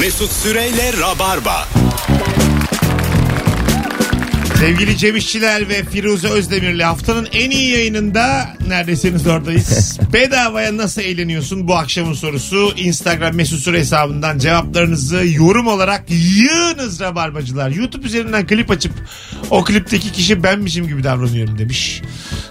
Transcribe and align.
Mesut 0.00 0.32
Süreyle 0.32 0.92
Rabarba. 1.00 1.68
Sevgili 4.58 4.98
Cem 4.98 5.16
İşçiler 5.16 5.68
ve 5.68 5.84
Firuze 5.84 6.28
Özdemir'le 6.28 6.80
haftanın 6.80 7.28
en 7.32 7.50
iyi 7.50 7.70
yayınında 7.70 8.48
neredesiniz 8.68 9.26
oradayız. 9.26 9.98
Bedavaya 10.12 10.76
nasıl 10.76 11.02
eğleniyorsun 11.02 11.68
bu 11.68 11.74
akşamın 11.74 12.12
sorusu. 12.12 12.72
Instagram 12.76 13.34
mesut 13.34 13.60
süre 13.60 13.78
hesabından 13.78 14.38
cevaplarınızı 14.38 15.22
yorum 15.26 15.66
olarak 15.66 16.04
yığınız 16.08 17.00
rabarbacılar. 17.00 17.70
YouTube 17.70 18.06
üzerinden 18.06 18.46
klip 18.46 18.70
açıp 18.70 18.92
o 19.50 19.64
klipteki 19.64 20.12
kişi 20.12 20.42
benmişim 20.42 20.86
gibi 20.88 21.04
davranıyorum 21.04 21.58
demiş. 21.58 22.02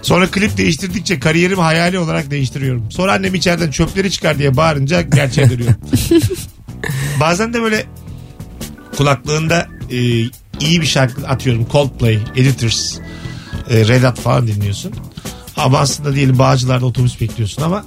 Sonra 0.02 0.26
klip 0.26 0.56
değiştirdikçe 0.56 1.20
kariyerimi 1.20 1.62
hayali 1.62 1.98
olarak 1.98 2.30
değiştiriyorum. 2.30 2.90
Sonra 2.90 3.12
annem 3.12 3.34
içeriden 3.34 3.70
çöpleri 3.70 4.10
çıkar 4.10 4.38
diye 4.38 4.56
bağırınca 4.56 5.00
gerçeğe 5.00 5.50
dönüyorum. 5.50 5.76
Bazen 7.20 7.52
de 7.54 7.62
böyle 7.62 7.86
kulaklığında 8.96 9.66
e, 9.90 9.96
iyi 10.60 10.80
bir 10.80 10.86
şarkı 10.86 11.28
atıyorum 11.28 11.66
Coldplay, 11.72 12.18
Editors, 12.36 12.98
e, 13.70 13.88
Red 13.88 14.02
Hot 14.04 14.20
falan 14.20 14.46
dinliyorsun. 14.46 14.92
Ama 15.56 15.78
aslında 15.78 16.14
diyelim 16.14 16.38
Bağcılar'da 16.38 16.86
otobüs 16.86 17.20
bekliyorsun 17.20 17.62
ama 17.62 17.84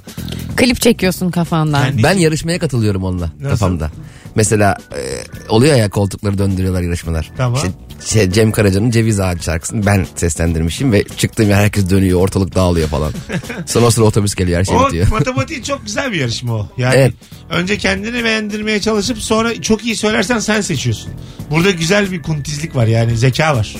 Klip 0.56 0.80
çekiyorsun 0.80 1.30
kafandan. 1.30 1.84
Yani- 1.84 2.02
Ben 2.02 2.14
yarışmaya 2.18 2.58
katılıyorum 2.58 3.04
onunla 3.04 3.30
Nasıl? 3.40 3.48
kafamda. 3.50 3.90
Mesela 4.34 4.76
e, 4.96 5.00
oluyor 5.48 5.76
ya 5.76 5.90
koltukları 5.90 6.38
döndürüyorlar 6.38 6.82
yarışmalar. 6.82 7.30
Tamam. 7.36 7.54
İşte 7.56 7.68
şey, 8.04 8.30
Cem 8.30 8.52
Karaca'nın 8.52 8.90
Ceviz 8.90 9.20
Ağacı 9.20 9.42
şarkısını 9.42 9.86
ben 9.86 10.06
seslendirmişim 10.16 10.92
ve 10.92 11.04
çıktığım 11.04 11.48
yer 11.50 11.56
herkes 11.56 11.90
dönüyor 11.90 12.20
ortalık 12.20 12.54
dağılıyor 12.54 12.88
falan. 12.88 13.12
Sonra 13.66 13.90
sıra 13.90 14.04
otobüs 14.04 14.34
geliyor 14.34 14.58
her 14.58 14.64
şey 14.64 14.76
o 14.76 14.86
bitiyor. 14.86 15.08
matematiği 15.08 15.62
çok 15.62 15.86
güzel 15.86 16.12
bir 16.12 16.16
yarışma 16.20 16.52
o. 16.54 16.68
Yani 16.76 16.94
Evet. 16.96 17.14
önce 17.50 17.78
kendini 17.78 18.24
beğendirmeye 18.24 18.80
çalışıp 18.80 19.18
sonra 19.18 19.62
çok 19.62 19.84
iyi 19.84 19.96
söylersen 19.96 20.38
sen 20.38 20.60
seçiyorsun. 20.60 21.10
Burada 21.50 21.70
güzel 21.70 22.12
bir 22.12 22.22
kuntizlik 22.22 22.76
var 22.76 22.86
yani 22.86 23.16
zeka 23.16 23.56
var. 23.56 23.76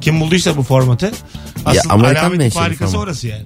Kim 0.00 0.20
bulduysa 0.20 0.56
bu 0.56 0.62
formatı 0.62 1.12
asıl 1.64 1.90
Amerikan 1.90 2.20
alamet 2.22 2.38
menşeli 2.38 2.62
farikası 2.62 2.92
format. 2.92 3.08
orası 3.08 3.28
yani. 3.28 3.44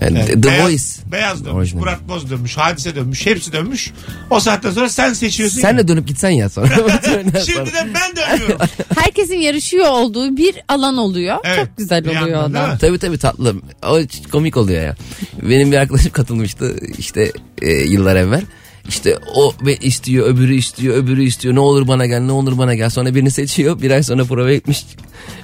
The 0.00 0.42
beyaz, 0.42 0.64
Voice. 0.64 0.84
Beyaz 1.12 1.44
dönmüş, 1.44 1.56
Orijinal. 1.56 1.80
Murat 1.80 2.08
Boz 2.08 2.30
dönmüş, 2.30 2.56
Hadise 2.56 2.94
dönmüş, 2.94 3.26
hepsi 3.26 3.52
dönmüş. 3.52 3.92
O 4.30 4.40
saatten 4.40 4.70
sonra 4.70 4.88
sen 4.88 5.12
seçiyorsun. 5.12 5.60
Sen 5.60 5.78
de 5.78 5.88
dönüp 5.88 6.08
gitsen 6.08 6.30
ya 6.30 6.48
sonra. 6.48 6.68
Şimdiden 7.46 7.90
ben 7.94 8.16
dönüyorum. 8.16 8.58
Herkesin 8.98 9.36
yarışıyor 9.36 9.86
olduğu 9.86 10.36
bir 10.36 10.54
alan 10.68 10.96
oluyor. 10.96 11.36
Evet, 11.44 11.58
Çok 11.58 11.76
güzel 11.76 12.04
bir 12.04 12.08
oluyor 12.08 12.26
yandan 12.26 12.54
değil 12.62 12.72
mi? 12.72 12.78
Tabii 12.80 12.98
tabii 12.98 13.18
tatlı. 13.18 13.54
O 13.82 13.98
komik 14.32 14.56
oluyor 14.56 14.82
ya. 14.82 14.96
Benim 15.42 15.72
bir 15.72 15.76
arkadaşım 15.76 16.12
katılmıştı 16.12 16.76
işte 16.98 17.32
e, 17.62 17.70
yıllar 17.72 18.16
evvel. 18.16 18.42
İşte 18.88 19.18
o 19.34 19.54
ve 19.62 19.76
istiyor, 19.76 20.26
öbürü 20.26 20.54
istiyor, 20.54 20.96
öbürü 20.96 21.24
istiyor. 21.24 21.54
Ne 21.54 21.60
olur 21.60 21.88
bana 21.88 22.06
gel, 22.06 22.20
ne 22.20 22.32
olur 22.32 22.58
bana 22.58 22.74
gel. 22.74 22.90
Sonra 22.90 23.14
birini 23.14 23.30
seçiyor. 23.30 23.82
Bir 23.82 23.90
ay 23.90 24.02
sonra 24.02 24.24
prova 24.24 24.52
gitmiş. 24.54 24.84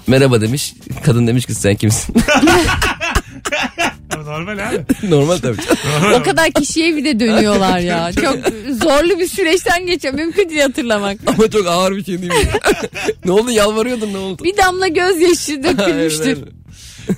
Merhaba 0.06 0.40
demiş. 0.40 0.74
Kadın 1.04 1.26
demiş 1.26 1.46
ki 1.46 1.54
sen 1.54 1.74
kimsin? 1.74 2.14
Normal 4.14 4.58
abi. 4.58 4.84
Normal 5.10 5.36
tabii. 5.36 5.56
O 6.14 6.22
kadar 6.22 6.50
kişiye 6.52 6.96
bir 6.96 7.04
de 7.04 7.20
dönüyorlar 7.20 7.78
ya. 7.78 8.12
Çok 8.22 8.36
zorlu 8.82 9.18
bir 9.18 9.26
süreçten 9.28 9.86
geçiyor. 9.86 10.14
Mümkün 10.14 10.48
değil 10.48 10.60
hatırlamak. 10.60 11.18
Ama 11.26 11.50
çok 11.50 11.66
ağır 11.66 11.96
bir 11.96 12.04
şey 12.04 12.22
değil 12.22 12.32
mi? 12.32 12.38
ne 13.24 13.32
oldu 13.32 13.50
yalvarıyordun 13.50 14.12
ne 14.12 14.18
oldu? 14.18 14.44
Bir 14.44 14.56
damla 14.56 14.88
gözyaşı 14.88 15.62
dökülmüştür. 15.64 16.38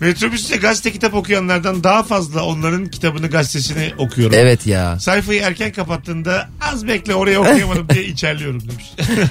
Metrobüste 0.01 0.57
gazete 0.57 0.93
kitap 0.93 1.15
okuyanlardan 1.15 1.85
daha 1.85 2.03
fazla 2.03 2.45
onların 2.45 2.87
kitabını 2.87 3.29
gazetesini 3.31 3.93
okuyorum. 3.99 4.35
Evet 4.39 4.67
ya. 4.67 4.99
Sayfayı 5.01 5.41
erken 5.41 5.73
kapattığında 5.73 6.49
az 6.73 6.87
bekle 6.87 7.15
oraya 7.15 7.41
okuyamadım 7.41 7.89
diye 7.89 8.05
içerliyorum 8.05 8.61
demiş. 8.61 8.85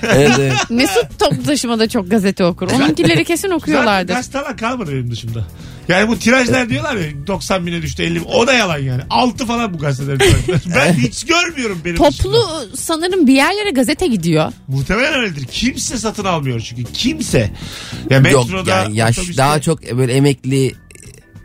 Evet, 0.03 0.31
evet. 0.39 0.53
Mesut 0.69 1.19
toplu 1.19 1.43
taşımada 1.43 1.89
çok 1.89 2.11
gazete 2.11 2.45
okur. 2.45 2.71
Onunkileri 2.71 3.25
kesin 3.25 3.47
Zaten 3.47 3.57
okuyorlardır. 3.57 4.13
gazeteler 4.13 4.57
kalmadı 4.57 4.91
benim 4.91 5.11
dışımda. 5.11 5.47
Yani 5.87 6.07
bu 6.07 6.19
tirajlar 6.19 6.69
diyorlar 6.69 6.95
ya 6.95 7.27
90 7.27 7.65
bine 7.67 7.81
düştü 7.81 8.03
50 8.03 8.15
bin. 8.15 8.25
O 8.25 8.47
da 8.47 8.53
yalan 8.53 8.77
yani. 8.77 9.01
6 9.09 9.45
falan 9.45 9.73
bu 9.73 9.77
tirajları. 9.77 10.19
Ben 10.75 10.93
hiç 10.93 11.25
görmüyorum 11.25 11.81
benim 11.85 11.95
Toplu 11.95 12.11
dışımda. 12.11 12.65
sanırım 12.77 13.27
bir 13.27 13.33
yerlere 13.33 13.69
gazete 13.69 14.07
gidiyor. 14.07 14.51
Muhtemelen 14.67 15.13
öyledir. 15.13 15.45
Kimse 15.45 15.97
satın 15.97 16.25
almıyor 16.25 16.59
çünkü. 16.59 16.83
Kimse. 16.93 17.51
Ya 18.09 18.17
Yok 18.17 18.23
metroda, 18.23 18.69
yani 18.69 18.97
yaş 18.97 19.17
otobüste- 19.17 19.37
daha 19.37 19.61
çok 19.61 19.97
böyle 19.97 20.13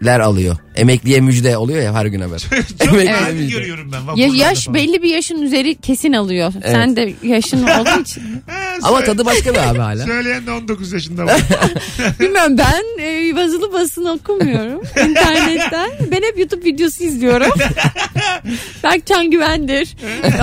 emekliler 0.03 0.21
alıyor. 0.21 0.57
Emekliye 0.77 1.21
müjde 1.21 1.57
oluyor 1.57 1.83
ya 1.83 1.95
her 1.95 2.07
gün 2.07 2.21
haber. 2.21 2.39
çok 2.85 2.89
Emekliye 2.89 3.23
nadir 3.23 3.33
müjde. 3.33 3.59
görüyorum 3.59 3.93
ben. 3.93 3.97
Ya 3.99 4.07
vapurlarda 4.07 4.37
yaş 4.37 4.65
falan. 4.65 4.75
belli 4.75 5.03
bir 5.03 5.09
yaşın 5.11 5.43
üzeri 5.43 5.75
kesin 5.75 6.13
alıyor. 6.13 6.53
Sen 6.65 6.97
de 6.97 7.15
yaşın 7.23 7.63
olduğu 7.63 8.01
için. 8.03 8.21
He, 8.47 8.79
Ama 8.83 8.97
söyle- 8.99 9.05
tadı 9.13 9.25
başka 9.25 9.51
bir 9.55 9.59
abi 9.59 9.79
hala. 9.79 10.05
Söyleyen 10.05 10.47
de 10.47 10.51
19 10.53 10.93
yaşında 10.93 11.27
var. 11.27 11.41
Bilmiyorum 12.21 12.59
ben 12.59 13.03
e, 13.05 13.05
yazılı 13.41 13.73
basın 13.73 14.05
okumuyorum 14.05 14.83
internetten. 15.09 15.91
Ben 16.11 16.23
hep 16.23 16.39
YouTube 16.39 16.65
videosu 16.65 17.05
izliyorum. 17.05 17.51
Berkcan 18.85 19.31
Güvendir. 19.31 19.97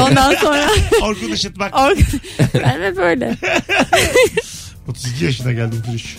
Ondan 0.10 0.36
sonra 0.36 0.68
Orkun 1.02 1.32
Işıtmak. 1.32 1.74
Orkun- 1.74 2.20
ben 2.54 2.82
hep 2.82 2.98
öyle. 2.98 3.38
32 4.90 5.26
yaşına 5.26 5.52
geldim 5.52 5.84
Firuş. 5.86 6.18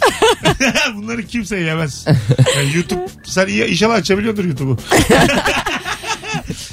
Bunları 0.96 1.26
kimse 1.26 1.56
yemez. 1.56 2.06
Yani 2.56 2.76
YouTube 2.76 3.06
sen 3.24 3.46
iyi, 3.46 3.64
inşallah 3.64 3.94
açabiliyordur 3.94 4.44
YouTube'u. 4.44 4.76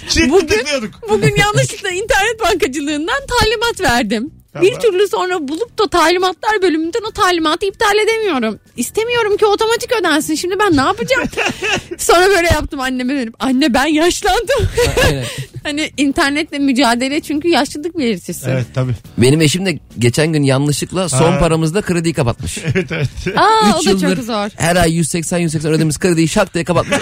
Çift 0.10 0.30
Bugün- 0.30 0.48
tıklıyorduk. 0.48 1.10
Bugün 1.10 1.36
yanlışlıkla 1.36 1.90
internet 1.90 2.40
bankacılığından 2.44 3.20
talimat 3.40 3.82
verdim. 3.82 4.32
Tamam. 4.58 4.72
Bir 4.72 4.80
türlü 4.80 5.08
sonra 5.08 5.48
bulup 5.48 5.80
da 5.80 5.88
talimatlar 5.88 6.62
bölümünden 6.62 7.02
o 7.10 7.12
talimatı 7.12 7.66
iptal 7.66 7.96
edemiyorum. 8.04 8.60
İstemiyorum 8.78 9.38
ki 9.38 9.46
otomatik 9.46 9.92
ödensin. 10.00 10.36
Şimdi 10.36 10.60
ben 10.60 10.78
ne 10.78 10.82
yapacağım? 10.82 11.28
sonra 11.98 12.28
böyle 12.30 12.48
yaptım 12.48 12.80
anneme 12.80 13.14
dönüp. 13.16 13.36
Anne 13.40 13.74
ben 13.74 13.86
yaşlandım. 13.86 14.68
Aynen. 15.06 15.26
hani 15.64 15.92
internetle 15.98 16.60
mücadele 16.60 17.20
çünkü 17.22 17.48
yaşlılık 17.48 17.98
belirtisi. 17.98 18.50
Evet 18.50 18.66
tabii. 18.76 18.94
Benim 19.18 19.42
eşim 19.42 19.66
de 19.66 19.80
geçen 20.00 20.34
gün 20.34 20.44
yanlışlıkla 20.44 21.10
son 21.10 21.32
Ha. 21.32 21.40
paramızda 21.40 21.82
krediyi 21.82 22.14
kapatmış. 22.14 22.58
Evet 22.76 22.92
evet. 22.92 23.38
Aa 23.38 23.76
o 23.76 23.80
Üç 23.80 23.86
da 23.86 23.90
yıldır 23.90 24.16
çok 24.16 24.26
zor. 24.26 24.50
Her 24.56 24.76
ay 24.76 24.94
180 24.96 25.38
180 25.38 25.70
ödediğimiz 25.72 26.00
krediyi 26.00 26.28
şak 26.28 26.54
diye 26.54 26.64
kapatmış. 26.64 26.98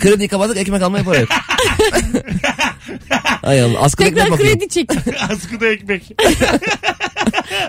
Krediyi 0.00 0.28
kapattık 0.28 0.56
ekmek 0.56 0.82
almaya 0.82 1.04
para 1.04 1.18
yok. 1.18 1.28
Ay 3.42 3.62
Allah 3.62 3.80
askıda 3.80 4.06
ekmek 4.08 4.22
Tekrar 4.24 4.38
bakıyorum. 4.38 4.58
kredi 4.60 4.68
çek. 4.68 4.90
Askıda 5.30 5.66
ekmek. 5.66 6.02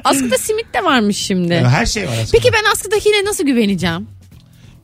Askıda 0.03 0.37
simit 0.37 0.73
de 0.73 0.83
varmış 0.83 1.17
şimdi. 1.17 1.55
Her 1.55 1.85
şey 1.85 2.07
var 2.07 2.13
askıda. 2.13 2.31
Peki 2.31 2.53
ben 2.53 2.71
askıdakine 2.71 3.25
nasıl 3.25 3.43
güveneceğim? 3.43 4.07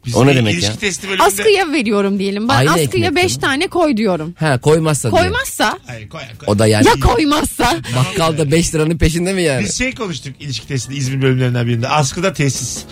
Biz 0.05 0.15
O 0.15 0.25
ne 0.27 0.31
de 0.31 0.35
demek 0.35 0.53
ilişki 0.53 0.71
ya? 0.71 0.75
testi 0.77 1.07
bölümünde... 1.07 1.23
Askıya 1.23 1.71
veriyorum 1.71 2.19
diyelim. 2.19 2.49
Ben 2.49 2.55
Aynı 2.55 2.69
askıya 2.69 2.83
ekmek 2.83 3.15
5 3.15 3.35
mi? 3.35 3.41
tane 3.41 3.67
koy 3.67 3.97
diyorum. 3.97 4.35
Ha 4.39 4.57
koymazsa. 4.61 5.09
Koymazsa 5.09 5.79
Ay, 5.87 6.07
koy, 6.09 6.21
koy. 6.39 6.47
O 6.47 6.59
da 6.59 6.67
yani 6.67 6.87
ya 6.87 6.93
koymazsa 6.93 7.77
bakkalda 7.95 8.51
5 8.51 8.75
liranın 8.75 8.97
peşinde 8.97 9.33
mi 9.33 9.41
yani? 9.43 9.63
Biz 9.63 9.77
şey 9.77 9.95
konuştuk 9.95 10.33
ilişki 10.39 10.67
testinde 10.67 10.97
İzmir 10.97 11.21
bölümlerinden 11.21 11.67
birinde. 11.67 11.87
Askıda 11.89 12.33
tesis. 12.33 12.83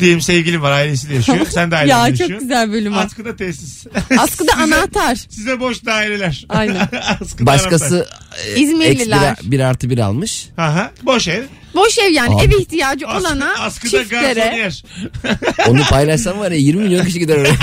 Diyelim 0.00 0.20
sevgilim 0.20 0.62
var 0.62 0.70
ailesiyle 0.70 1.14
yaşıyor. 1.14 1.46
Sen 1.50 1.70
de 1.70 1.76
ailenle 1.76 1.92
ya 2.00 2.08
yaşıyorsun. 2.08 2.34
çok 2.34 2.40
güzel 2.40 2.72
bölüm 2.72 2.92
o. 2.96 2.96
Askıda 2.96 3.36
tesis. 3.36 3.86
Askıda 4.18 4.52
Size- 4.52 4.62
anahtar. 4.64 5.16
Size 5.28 5.60
boş 5.60 5.84
daireler. 5.84 6.46
Aynen. 6.48 6.88
Askıda 7.22 7.46
Başkası 7.46 8.08
e, 8.46 8.60
İzmirliler. 8.60 9.30
ekstra 9.30 9.36
bir 9.50 9.60
artı 9.60 9.90
bir 9.90 9.98
almış. 9.98 10.48
anahtar. 10.56 10.64
Aha, 10.82 10.90
boş 11.02 11.28
ev. 11.28 11.42
Boş 11.78 11.98
ev 11.98 12.10
yani 12.10 12.34
Abi. 12.34 12.44
ev 12.44 12.58
ihtiyacı 12.60 13.06
olana 13.08 13.54
askıda 13.60 13.90
çiftlere. 14.02 14.70
Onu 15.68 15.80
paylaşsam 15.90 16.38
var 16.38 16.50
ya 16.50 16.58
20 16.58 16.82
milyon 16.82 17.04
kişi 17.04 17.18
gider 17.18 17.36
oraya. 17.36 17.54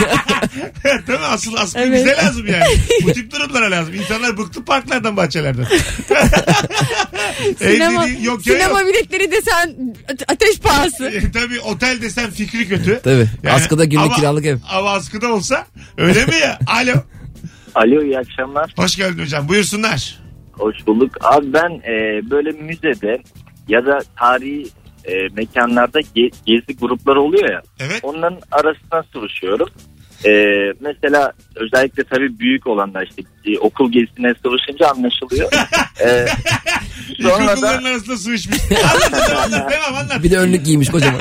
Değil 1.07 1.19
mi? 1.19 1.25
Asıl 1.25 1.53
askı 1.55 1.79
Evet. 1.79 2.05
bize 2.05 2.15
lazım 2.25 2.45
yani. 2.47 2.63
Bu 3.03 3.11
tip 3.11 3.31
durumlara 3.31 3.71
lazım. 3.71 3.93
İnsanlar 3.93 4.37
bıktı 4.37 4.65
parklardan 4.65 5.17
bahçelerden. 5.17 5.65
Sinema, 7.57 8.05
yok 8.07 8.47
ya 8.47 8.53
sinema 8.53 8.81
yok. 8.81 8.89
biletleri 8.89 9.31
desen 9.31 9.75
ate- 10.07 10.25
ateş 10.27 10.59
pahası. 10.59 11.05
E, 11.05 11.31
Tabii 11.31 11.59
otel 11.59 12.01
desen 12.01 12.31
fikri 12.31 12.67
kötü. 12.67 12.99
Tabii. 13.03 13.27
Yani 13.43 13.55
Askıda 13.55 13.85
günlük 13.85 14.05
ama- 14.05 14.15
kiralık 14.15 14.45
ev. 14.45 14.57
Ama 14.69 14.91
askıda 14.91 15.33
olsa 15.33 15.65
öyle 15.97 16.25
mi 16.25 16.35
ya? 16.35 16.59
Alo. 16.67 16.93
Alo 17.75 18.03
iyi 18.03 18.19
akşamlar. 18.19 18.73
Hoş 18.77 18.95
geldin 18.95 19.23
hocam. 19.23 19.49
Buyursunlar. 19.49 20.19
Hoş 20.53 20.75
bulduk. 20.87 21.11
Abi 21.21 21.53
ben 21.53 21.69
e, 21.69 22.21
böyle 22.29 22.51
müzede 22.51 23.17
ya 23.67 23.85
da 23.85 23.99
tarihi 24.19 24.67
e, 25.05 25.13
mekanlarda 25.35 25.99
ge- 25.99 26.33
gezi 26.45 26.77
grupları 26.79 27.21
oluyor 27.21 27.49
ya. 27.51 27.61
Evet. 27.79 27.99
Onların 28.03 28.39
arasına 28.51 29.03
sıvışıyorum. 29.13 29.69
E, 30.25 30.31
mesela 30.79 31.31
özellikle 31.55 32.03
tabii 32.03 32.39
büyük 32.39 32.67
olanlar 32.67 33.07
işte 33.09 33.21
e, 33.45 33.57
okul 33.59 33.91
gezisine 33.91 34.33
sıvışınca 34.43 34.87
anlaşılıyor. 34.87 35.49
e, 36.05 36.25
sonra 37.21 37.47
da 37.47 37.53
İlkokulların 37.53 37.83
arasında 37.83 38.17
sıvışmış. 38.17 38.57
Anlat 38.71 39.31
anlat. 39.45 39.71
Devam 39.71 39.95
anlat. 39.95 40.23
Bir 40.23 40.31
de 40.31 40.37
önlük 40.37 40.65
giymiş 40.65 40.89
kocaman. 40.89 41.19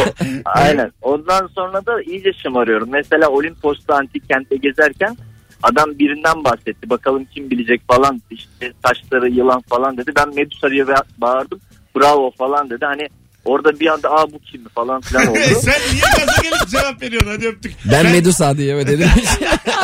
aynen. 0.44 0.92
Ondan 1.02 1.46
sonra 1.46 1.86
da 1.86 2.02
iyice 2.02 2.32
şımarıyorum. 2.42 2.88
Mesela 2.92 3.28
Olimpos'ta 3.28 3.94
antik 3.94 4.28
kentte 4.28 4.56
gezerken 4.56 5.16
Adam 5.62 5.98
birinden 5.98 6.44
bahsetti. 6.44 6.90
Bakalım 6.90 7.24
kim 7.34 7.50
bilecek 7.50 7.80
falan. 7.88 8.22
İşte 8.30 8.72
saçları 8.84 9.28
yılan 9.28 9.60
falan 9.60 9.96
dedi. 9.96 10.12
Ben 10.16 10.34
Medusa 10.34 10.70
diye 10.70 10.84
ba- 10.84 11.04
bağırdım. 11.18 11.60
Bravo 11.96 12.30
falan 12.38 12.70
dedi. 12.70 12.84
Hani 12.84 13.08
orada 13.44 13.80
bir 13.80 13.86
anda 13.86 14.10
aa 14.10 14.32
bu 14.32 14.38
kim 14.38 14.68
falan 14.74 15.00
filan 15.00 15.26
oldu. 15.26 15.38
Sen 15.60 15.74
niye 15.92 16.02
gaza 16.18 16.42
gelip 16.42 16.68
cevap 16.70 17.02
veriyorsun 17.02 17.30
hadi 17.30 17.46
öptük. 17.48 17.72
Ben 17.92 18.06
Medusa 18.12 18.56
diye 18.56 18.74
evet 18.74 18.86
dedim. 18.86 19.08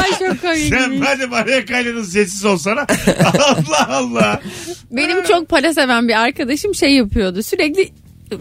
Ay 0.02 0.10
çok 0.10 0.36
Sen 0.40 0.84
komik. 0.84 1.04
hadi 1.06 1.26
Maria 1.26 1.64
Kayna'nın 1.64 2.02
sessiz 2.02 2.44
olsana. 2.44 2.80
Allah 3.38 3.88
Allah. 3.88 4.40
Benim 4.90 5.22
çok 5.24 5.48
para 5.48 5.74
seven 5.74 6.08
bir 6.08 6.20
arkadaşım 6.20 6.74
şey 6.74 6.90
yapıyordu. 6.94 7.42
Sürekli 7.42 7.92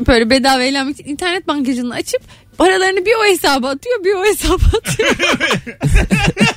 böyle 0.08 0.30
bedava 0.30 0.64
eğlenmek 0.64 1.00
için 1.00 1.10
internet 1.10 1.48
bankacılığını 1.48 1.94
açıp 1.94 2.22
paralarını 2.58 3.06
bir 3.06 3.14
o 3.22 3.32
hesaba 3.32 3.70
atıyor 3.70 4.04
bir 4.04 4.14
o 4.14 4.26
hesaba 4.26 4.78
atıyor. 4.78 5.16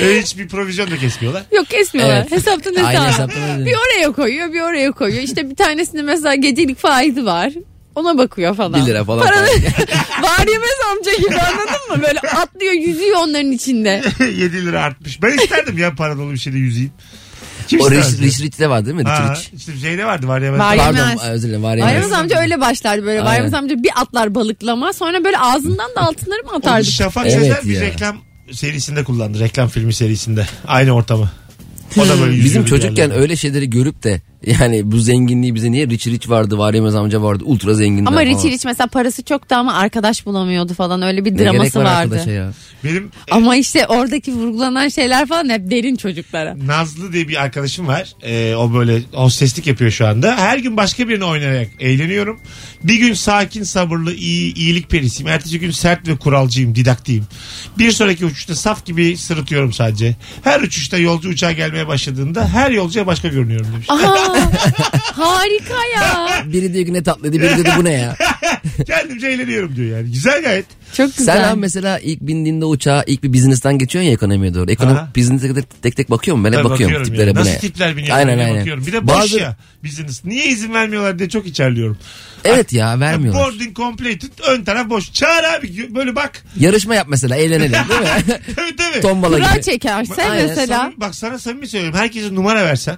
E, 0.00 0.20
hiçbir 0.22 0.48
provizyon 0.48 0.90
da 0.90 0.96
kesmiyorlar. 0.98 1.42
Yok 1.52 1.66
kesmiyorlar. 1.68 2.16
Evet. 2.16 2.32
Hesaptan 2.32 2.74
Aynı 2.74 3.08
hesaptan 3.08 3.50
öyle. 3.50 3.66
Bir 3.66 3.74
oraya 3.76 4.12
koyuyor 4.12 4.52
bir 4.52 4.60
oraya 4.60 4.92
koyuyor. 4.92 5.22
İşte 5.22 5.50
bir 5.50 5.56
tanesinde 5.56 6.02
mesela 6.02 6.34
gecelik 6.34 6.78
faizi 6.78 7.26
var. 7.26 7.52
Ona 7.94 8.18
bakıyor 8.18 8.54
falan. 8.54 8.82
1 8.82 8.86
lira 8.86 9.04
falan. 9.04 9.26
Paraları- 9.26 9.42
var 10.22 10.46
yemez 10.52 10.78
amca 10.92 11.12
gibi 11.12 11.40
anladın 11.40 11.96
mı? 11.96 12.02
Böyle 12.02 12.20
atlıyor 12.20 12.72
yüzüyor 12.72 13.16
onların 13.18 13.52
içinde. 13.52 14.02
7 14.20 14.66
lira 14.66 14.82
artmış. 14.82 15.22
Ben 15.22 15.38
isterdim 15.38 15.78
ya 15.78 15.94
para 15.94 16.16
dolu 16.18 16.32
bir 16.32 16.38
şeyde 16.38 16.58
yüzeyim. 16.58 16.92
Kim 17.68 17.80
O 17.80 17.90
Rich? 17.90 18.20
Rich 18.22 18.40
Rich'te 18.42 18.68
var 18.70 18.84
değil 18.86 18.96
mi? 18.96 19.02
Ha, 19.02 19.32
Rich. 19.34 19.54
işte 19.56 19.72
şeyde 19.82 20.04
vardı 20.04 20.28
var 20.28 20.42
ben- 20.42 20.58
Var. 20.58 20.76
Pardon 20.76 20.96
Yemez. 20.98 21.20
özür 21.30 21.48
dilerim 21.48 21.62
var 21.62 21.70
Var 21.70 21.76
yemez. 21.76 21.92
yemez 21.94 22.12
amca 22.12 22.40
öyle 22.40 22.60
başlardı 22.60 23.06
böyle. 23.06 23.24
Var 23.24 23.34
yemez 23.34 23.54
amca 23.54 23.82
bir 23.82 23.90
atlar 23.96 24.34
balıklama 24.34 24.92
sonra 24.92 25.24
böyle 25.24 25.38
ağzından 25.38 25.90
da 25.96 26.00
altınları 26.00 26.42
mı 26.44 26.50
atardı? 26.52 26.84
Şafak 26.84 27.26
Evet 27.26 27.38
Sezer 27.38 27.62
bir 27.64 27.80
reklam 27.80 28.16
serisinde 28.52 29.04
kullandı. 29.04 29.40
Reklam 29.40 29.68
filmi 29.68 29.94
serisinde. 29.94 30.46
Aynı 30.66 30.92
ortamı. 30.92 31.30
O 31.96 32.08
da 32.08 32.20
böyle 32.20 32.44
Bizim 32.44 32.64
çocukken 32.64 33.10
öyle 33.10 33.36
şeyleri 33.36 33.70
görüp 33.70 34.02
de 34.02 34.20
yani 34.46 34.92
bu 34.92 34.98
zenginliği 34.98 35.54
bize 35.54 35.72
niye 35.72 35.86
Rich 35.86 36.06
Rich 36.06 36.28
vardı, 36.28 36.58
var 36.58 36.74
yemez 36.74 36.94
amca 36.94 37.22
vardı, 37.22 37.44
ultra 37.46 37.74
zenginler 37.74 38.10
Ama 38.10 38.20
falan. 38.20 38.26
Richie 38.26 38.50
Rich 38.50 38.64
mesela 38.64 38.86
parası 38.86 39.22
çoktu 39.22 39.54
ama 39.54 39.74
arkadaş 39.74 40.26
bulamıyordu 40.26 40.74
falan 40.74 41.02
öyle 41.02 41.24
bir 41.24 41.32
Ne 41.32 41.36
gerek 41.36 41.52
draması 41.52 41.78
var 41.78 41.84
vardı. 41.84 41.98
arkadaşa 41.98 42.30
ya? 42.30 42.52
Benim 42.84 43.10
Ama 43.30 43.56
işte 43.56 43.86
oradaki 43.86 44.32
vurgulanan 44.34 44.88
şeyler 44.88 45.26
falan 45.28 45.48
hep 45.48 45.70
derin 45.70 45.96
çocuklara. 45.96 46.56
Nazlı 46.66 47.12
diye 47.12 47.28
bir 47.28 47.42
arkadaşım 47.42 47.86
var. 47.86 48.12
Ee, 48.22 48.54
o 48.54 48.74
böyle 48.74 49.02
hosteslik 49.12 49.66
yapıyor 49.66 49.90
şu 49.90 50.06
anda. 50.06 50.36
Her 50.36 50.58
gün 50.58 50.76
başka 50.76 51.08
birini 51.08 51.24
oynayarak 51.24 51.68
eğleniyorum. 51.80 52.40
Bir 52.84 52.94
gün 52.94 53.14
sakin, 53.14 53.62
sabırlı, 53.62 54.14
iyi, 54.14 54.54
iyilik 54.54 54.90
perisiyim. 54.90 55.28
Ertesi 55.32 55.60
gün 55.60 55.70
sert 55.70 56.08
ve 56.08 56.16
kuralcıyım, 56.16 56.74
didaktiyim. 56.74 57.24
Bir 57.78 57.92
sonraki 57.92 58.26
uçuşta 58.26 58.54
saf 58.54 58.86
gibi 58.86 59.16
sırıtıyorum 59.16 59.72
sadece. 59.72 60.16
Her 60.44 60.60
uçuşta 60.60 60.98
yolcu 60.98 61.28
uçağa 61.28 61.52
gelmeye 61.52 61.86
başladığında 61.86 62.48
her 62.48 62.70
yolcuya 62.70 63.06
başka 63.06 63.28
görünüyorum 63.28 63.66
demiş. 63.72 63.86
Aha 63.90 64.27
harika 65.12 65.74
ya. 65.96 66.28
Biri 66.52 66.74
diyor 66.74 66.86
ki 66.86 66.92
ne 66.92 67.02
tatlıydı, 67.02 67.36
biri 67.36 67.56
dedi 67.58 67.70
bu 67.78 67.84
ne 67.84 67.92
ya? 67.92 68.16
Kendimce 68.86 69.26
eğleniyorum 69.26 69.76
diyor 69.76 69.96
yani. 69.98 70.10
Güzel 70.12 70.42
gayet. 70.42 70.66
Çok 70.92 71.16
güzel. 71.16 71.36
Sen 71.36 71.48
abi 71.48 71.60
mesela 71.60 71.98
ilk 71.98 72.20
bindiğinde 72.20 72.64
uçağa 72.64 73.04
ilk 73.06 73.22
bir 73.22 73.32
business'tan 73.32 73.78
geçiyorsun 73.78 74.06
ya 74.08 74.12
ekonomiye 74.14 74.54
doğru. 74.54 74.70
Ekonomi 74.70 74.98
Aha. 74.98 75.08
business'e 75.16 75.54
tek, 75.54 75.82
tek 75.82 75.96
tek 75.96 76.10
bakıyor 76.10 76.36
mu? 76.36 76.44
Ben 76.44 76.48
hep 76.52 76.58
bakıyorum, 76.58 76.74
bakıyorum 76.80 77.04
tiplere 77.06 77.28
ya. 77.30 77.36
bu 77.36 77.40
Nasıl 77.40 77.50
ne? 77.50 77.58
tipler 77.58 77.96
biniyor? 77.96 78.16
Aynen 78.16 78.38
aynen. 78.38 78.56
Bakıyorum. 78.58 78.86
Bir 78.86 78.92
de 78.92 79.06
boş 79.08 79.14
Bazı- 79.16 79.38
ya 79.38 79.56
business. 79.84 80.24
Niye 80.24 80.46
izin 80.46 80.74
vermiyorlar 80.74 81.18
diye 81.18 81.28
çok 81.28 81.46
içerliyorum. 81.46 81.98
Evet 82.44 82.72
ya 82.72 83.00
vermiyorlar. 83.00 83.42
Boarding 83.44 83.76
completed 83.76 84.32
ön 84.48 84.64
taraf 84.64 84.88
boş. 84.90 85.12
Çağır 85.12 85.44
abi 85.44 85.94
böyle 85.94 86.16
bak. 86.16 86.44
Yarışma 86.60 86.94
yap 86.94 87.06
mesela 87.10 87.36
eğlenelim 87.36 87.72
değil 87.72 88.00
mi? 88.00 88.06
tabii 88.56 88.76
tabii. 88.76 89.00
Tombala 89.00 89.36
Kura 89.38 89.52
gibi. 89.52 89.62
çekerse 89.62 90.24
Aynen, 90.30 90.46
mesela. 90.46 90.76
Samimi- 90.82 91.00
bak 91.00 91.14
sana 91.14 91.38
samimi 91.38 91.68
söylüyorum. 91.68 91.98
Herkese 91.98 92.34
numara 92.34 92.64
versen. 92.64 92.96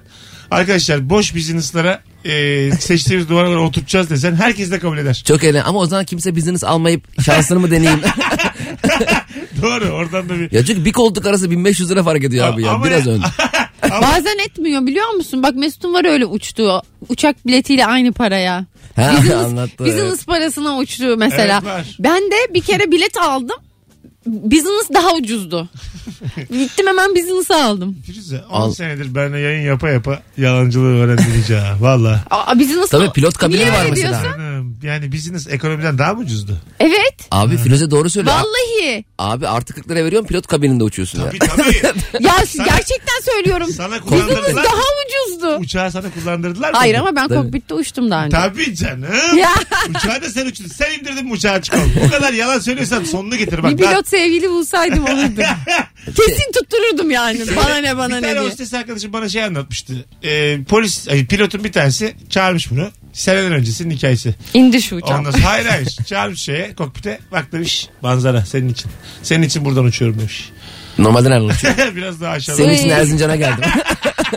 Arkadaşlar 0.51 1.11
boş 1.11 1.35
business'lara 1.35 2.03
e, 2.25 2.71
seçtiğimiz 2.81 3.31
numaraları 3.31 3.61
oturtacağız 3.61 4.11
desen 4.11 4.35
herkes 4.35 4.71
de 4.71 4.79
kabul 4.79 4.99
eder. 4.99 5.23
Çok 5.27 5.45
eğlen 5.45 5.63
ama 5.67 5.79
o 5.79 5.87
zaman 5.87 6.05
kimse 6.05 6.37
business 6.37 6.65
almayıp 6.65 7.23
şansını 7.23 7.61
mı 7.61 7.71
deneyeyim? 7.71 8.01
Doğru 9.63 9.85
oradan 9.89 10.29
da 10.29 10.39
bir. 10.41 10.53
ya 10.53 10.65
çünkü 10.65 10.85
bir 10.85 10.93
koltuk 10.93 11.27
arası 11.27 11.51
1500 11.51 11.91
lira 11.91 12.03
fark 12.03 12.25
ediyor 12.25 12.47
abi 12.49 12.63
ya. 12.63 12.71
Ama 12.71 12.85
Biraz 12.87 13.07
ya- 13.07 13.13
önce. 13.13 13.27
Ama- 13.83 14.03
Bazen 14.03 14.39
etmiyor 14.47 14.87
biliyor 14.87 15.11
musun? 15.11 15.43
Bak 15.43 15.55
Mesut'un 15.55 15.95
var 15.95 16.05
öyle 16.05 16.27
uçtuğu. 16.27 16.83
Uçak 17.09 17.47
biletiyle 17.47 17.87
aynı 17.87 18.13
paraya. 18.13 18.67
Ha, 19.03 19.17
Business, 19.17 19.35
anlattı, 19.45 19.85
business 19.85 20.09
evet. 20.09 20.27
parasına 20.27 20.77
uçtu 20.79 21.17
mesela. 21.17 21.61
Evet, 21.63 21.75
var. 21.75 21.97
ben 21.99 22.23
de 22.23 22.55
bir 22.55 22.63
kere 22.63 22.91
bilet 22.91 23.17
aldım. 23.17 23.57
Business 24.27 24.89
daha 24.95 25.15
ucuzdu. 25.15 25.69
Gittim 26.51 26.87
hemen 26.87 27.15
business 27.15 27.51
aldım. 27.51 27.97
Firuze 28.07 28.41
10 28.51 28.61
Al. 28.61 28.73
senedir 28.73 29.15
benimle 29.15 29.39
yayın 29.41 29.67
yapa 29.67 29.91
yapa 29.91 30.23
yalancılığı 30.37 30.97
öğrendireceğim. 30.97 31.63
ha. 31.65 31.77
Valla. 31.81 32.25
Aa, 32.31 32.59
business 32.59 32.89
Tabii 32.91 33.13
pilot 33.13 33.39
kabini 33.39 33.57
Niye 33.59 33.73
var 33.73 33.81
öyle 33.81 33.91
mesela. 33.91 34.09
diyorsun? 34.23 34.31
Canım, 34.41 34.77
Yani 34.83 35.13
business 35.13 35.47
ekonomiden 35.51 35.99
daha 35.99 36.15
mı 36.15 36.21
ucuzdu? 36.21 36.57
Evet. 36.81 37.15
Abi 37.31 37.57
Firuze 37.57 37.91
doğru 37.91 38.11
söylüyor. 38.11 38.37
Vallahi. 38.37 39.05
Abi 39.19 39.49
artı 39.49 39.75
40 39.75 39.91
lira 39.91 40.05
veriyorum 40.05 40.29
pilot 40.29 40.47
kabininde 40.47 40.85
uçuyorsun 40.85 41.19
ya. 41.21 41.27
Tabii 41.27 41.39
tabii. 41.39 41.81
Ya 42.21 42.33
Sana- 42.47 42.67
gerçekten 42.67 43.21
söylüyorum. 43.33 43.69
Sana 43.77 43.89
Business 44.03 44.09
kullandırdılar. 44.23 44.65
daha 44.65 44.83
ucuzdu. 45.07 45.57
Uçağı 45.57 45.91
sana 45.93 46.11
kullandırdılar 46.11 46.71
mı? 46.71 46.77
Hayır 46.79 46.95
ama 46.95 47.17
ben 47.17 47.29
Tabii. 47.29 47.43
kokpitte 47.43 47.75
uçtum 47.75 48.11
daha 48.11 48.25
önce. 48.25 48.37
Tabii 48.37 48.75
canım. 48.75 49.05
Ya. 49.39 49.51
Uçağı 49.91 50.23
da 50.23 50.31
sen 50.31 50.47
uçtun. 50.47 50.67
Sen 50.67 50.99
indirdin 50.99 51.25
mi 51.27 51.33
uçağı 51.33 51.57
oldu. 51.57 51.67
Bu 52.07 52.11
kadar 52.11 52.33
yalan 52.33 52.59
söylüyorsan 52.59 53.05
sonunu 53.05 53.37
getir. 53.37 53.63
Bak, 53.63 53.71
Bir 53.73 53.79
daha- 53.79 53.91
pilot 53.91 54.09
sevgili 54.11 54.51
bulsaydım 54.51 55.05
olurdu. 55.05 55.41
Kesin 56.07 56.53
tuttururdum 56.53 57.11
yani. 57.11 57.41
Bana 57.57 57.77
ne 57.77 57.97
bana 57.97 58.09
bir 58.09 58.17
ne 58.17 58.21
tane 58.21 58.41
diye. 58.41 58.51
hostes 58.51 58.75
arkadaşım 58.75 59.13
bana 59.13 59.29
şey 59.29 59.45
anlatmıştı. 59.45 60.05
Ee, 60.25 60.59
polis, 60.69 61.09
ay, 61.09 61.27
pilotun 61.27 61.65
bir 61.65 61.73
tanesi 61.73 62.15
çağırmış 62.31 62.71
bunu. 62.71 62.91
Seneler 63.13 63.51
öncesinin 63.51 63.95
hikayesi. 63.95 64.35
İndi 64.55 64.83
şu 64.83 64.97
uçak. 64.97 65.19
Ondan 65.19 65.31
sonra 65.31 65.45
hayır 65.45 65.67
hayır 65.67 65.89
çağırmış 66.07 66.41
şeye 66.43 66.75
kokpite 66.75 67.19
bak 67.33 67.53
demiş 67.53 67.89
manzara 68.03 68.45
senin 68.45 68.69
için. 68.69 68.91
Senin 69.23 69.43
için 69.43 69.65
buradan 69.65 69.85
uçuyorum 69.85 70.19
demiş. 70.19 70.51
Normalde 70.99 71.31
nereden 71.31 71.45
uçuyor? 71.49 71.75
biraz 71.97 72.21
daha 72.21 72.33
aşağıdan. 72.33 72.63
Senin 72.63 72.75
için 72.75 72.89
Erzincan'a 72.89 73.37
geldim. 73.37 73.65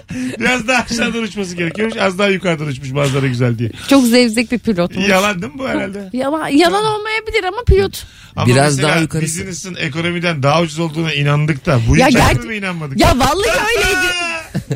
Biraz 0.40 0.68
daha 0.68 0.84
aşağıdan 0.92 1.24
uçması 1.24 1.56
gerekiyormuş. 1.56 1.98
Az 1.98 2.19
daha 2.19 2.28
yukarıdan 2.28 2.68
uçmuş 2.68 2.92
manzara 2.92 3.28
güzel 3.28 3.57
diye. 3.60 3.72
Çok 3.90 4.06
zevzek 4.07 4.51
bir 4.51 4.60
pilot. 4.60 5.07
Yalan 5.07 5.42
değil 5.42 5.54
mi 5.54 5.60
bu 5.60 5.68
herhalde? 5.68 6.10
Yalan, 6.13 6.48
yalan 6.48 6.86
olmayabilir 6.86 7.44
ama 7.44 7.63
pilot. 7.68 8.06
Ama 8.36 8.48
Biraz 8.48 8.81
daha 8.81 8.98
yukarısı. 9.00 9.40
Business'ın 9.40 9.75
ekonomiden 9.75 10.44
daha 10.44 10.62
ucuz 10.62 10.80
olduğuna 10.80 11.13
inandık 11.13 11.66
da 11.66 11.80
bu 11.90 11.98
Ya 11.98 12.07
hikayeme 12.07 12.40
ger- 12.42 12.48
mi 12.48 12.56
inanmadık? 12.56 13.00
Ya 13.00 13.19
vallahi 13.19 13.50
öyleydi. 13.78 14.13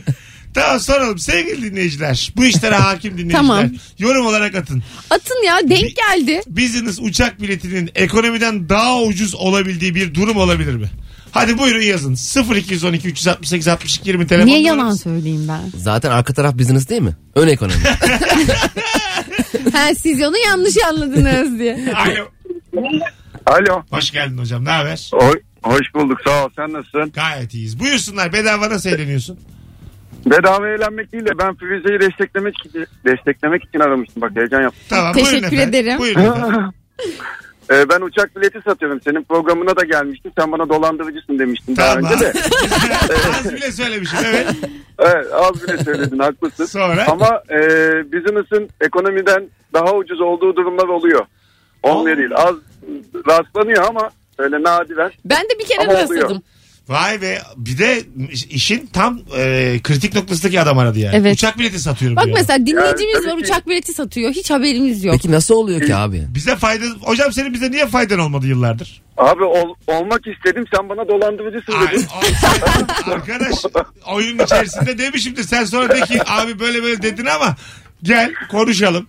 tamam 0.53 0.79
soralım 0.79 1.19
sevgili 1.19 1.71
dinleyiciler. 1.71 2.33
Bu 2.35 2.45
işlere 2.45 2.75
hakim 2.75 3.11
dinleyiciler. 3.13 3.39
Tamam. 3.39 3.69
Yorum 3.99 4.25
olarak 4.25 4.55
atın. 4.55 4.83
Atın 5.09 5.45
ya 5.45 5.69
denk 5.69 5.91
geldi. 5.95 6.41
Business 6.47 6.99
uçak 7.01 7.41
biletinin 7.41 7.89
ekonomiden 7.95 8.69
daha 8.69 9.01
ucuz 9.01 9.35
olabildiği 9.35 9.95
bir 9.95 10.13
durum 10.13 10.37
olabilir 10.37 10.73
mi? 10.75 10.87
Hadi 11.37 11.57
buyurun 11.57 11.81
yazın. 11.81 12.15
0212 12.55 13.07
368 13.07 13.67
62 13.67 14.09
20 14.09 14.27
telefon 14.27 14.47
Niye 14.47 14.61
yalan 14.61 14.91
söyleyeyim 14.91 15.45
ben? 15.47 15.61
Zaten 15.75 16.11
arka 16.11 16.33
taraf 16.33 16.57
business 16.57 16.89
değil 16.89 17.01
mi? 17.01 17.15
Ön 17.35 17.47
ekonomi. 17.47 17.79
Ha 19.73 19.95
siz 19.95 20.21
onu 20.21 20.37
yanlış 20.37 20.75
anladınız 20.89 21.59
diye. 21.59 21.93
Alo. 21.95 22.27
Alo. 23.45 23.83
Hoş 23.89 24.11
geldin 24.11 24.37
hocam. 24.37 24.65
Ne 24.65 24.69
haber? 24.69 25.09
Hoş, 25.13 25.35
hoş 25.63 25.93
bulduk 25.95 26.19
sağ 26.25 26.45
ol. 26.45 26.49
Sen 26.55 26.73
nasılsın? 26.73 27.11
Gayet 27.11 27.53
iyiyiz. 27.53 27.79
Buyursunlar. 27.79 28.33
Bedava 28.33 28.69
nasıl 28.69 28.89
eğleniyorsun? 28.89 29.39
Bedava 30.25 30.67
eğlenmek 30.67 31.11
değil 31.11 31.25
de 31.25 31.39
ben 31.39 31.55
Firuze'yi 31.55 31.99
desteklemek 31.99 32.55
için, 32.59 32.85
desteklemek 33.05 33.63
için 33.63 33.79
aramıştım. 33.79 34.21
Bak 34.21 34.31
heyecan 34.35 34.61
yaptım. 34.61 34.83
Tamam. 34.89 35.13
Teşekkür 35.13 35.37
efendim. 35.37 35.69
ederim. 35.69 35.99
Buyurun 35.99 36.21
efendim. 36.21 36.71
Ee, 37.71 37.89
ben 37.89 38.01
uçak 38.01 38.35
bileti 38.35 38.61
satıyorum. 38.65 39.01
Senin 39.01 39.23
programına 39.23 39.75
da 39.75 39.83
gelmiştim. 39.83 40.31
Sen 40.39 40.51
bana 40.51 40.69
dolandırıcısın 40.69 41.39
demiştin 41.39 41.75
Tamam. 41.75 42.03
daha 42.03 42.13
önce 42.13 42.25
de. 42.25 42.33
Az 43.39 43.53
bile 43.53 43.71
söylemişim. 43.71 44.19
Evet. 44.25 44.47
Evet, 44.99 45.25
az 45.33 45.63
bile 45.67 45.83
söyledin 45.83 46.19
haklısın. 46.19 46.65
Sonra? 46.65 47.05
Ama 47.07 47.41
e, 47.49 47.59
business'ın 48.13 48.69
ekonomiden 48.81 49.47
daha 49.73 49.93
ucuz 49.95 50.21
olduğu 50.21 50.55
durumlar 50.55 50.87
oluyor. 50.87 51.25
Olmuyor 51.83 52.15
Ol- 52.17 52.19
değil. 52.19 52.31
Az 52.35 52.55
rastlanıyor 53.27 53.83
ama 53.89 54.09
öyle 54.37 54.63
nadiren. 54.63 55.11
Ben 55.25 55.43
de 55.43 55.59
bir 55.59 55.65
kere 55.65 55.81
Ama 55.81 55.91
oluyor. 55.91 56.01
rastladım. 56.09 56.41
Vay 56.89 57.21
be. 57.21 57.41
Bir 57.57 57.77
de 57.77 58.03
işin 58.49 58.89
tam 58.93 59.19
e, 59.37 59.79
kritik 59.83 60.15
noktasındaki 60.15 60.61
adam 60.61 60.77
aradı 60.77 60.99
yani. 60.99 61.15
Evet. 61.15 61.33
Uçak 61.33 61.59
bileti 61.59 61.79
satıyorum 61.79 62.15
Bak 62.15 62.25
diyor. 62.25 62.37
mesela 62.37 62.65
dinleyicimiz 62.65 63.13
Yani 63.13 63.23
tabii 63.23 63.27
var 63.33 63.37
ki- 63.37 63.43
uçak 63.51 63.67
bileti 63.67 63.93
satıyor. 63.93 64.31
Hiç 64.31 64.51
haberimiz 64.51 65.03
yok. 65.03 65.15
Peki 65.15 65.31
nasıl 65.31 65.55
oluyor 65.55 65.81
ki 65.81 65.95
abi? 65.95 66.23
Bize 66.29 66.55
fayda... 66.55 66.85
Hocam 67.01 67.31
senin 67.33 67.53
bize 67.53 67.71
niye 67.71 67.87
faydan 67.87 68.19
olmadı 68.19 68.47
yıllardır? 68.47 69.01
Abi 69.17 69.43
ol- 69.43 69.75
olmak 69.87 70.21
istedim 70.27 70.65
sen 70.75 70.89
bana 70.89 71.07
dolandırıcısın 71.07 71.73
Ay, 71.73 71.87
dedin. 71.93 72.05
o- 73.07 73.11
arkadaş 73.11 73.55
oyun 74.13 74.39
içerisinde 74.39 74.97
demişimdir. 74.97 75.43
Sen 75.43 75.65
sonra 75.65 75.89
de 75.89 76.01
ki 76.01 76.19
abi 76.25 76.59
böyle 76.59 76.83
böyle 76.83 77.01
dedin 77.01 77.25
ama 77.25 77.55
gel 78.03 78.31
konuşalım. 78.51 79.07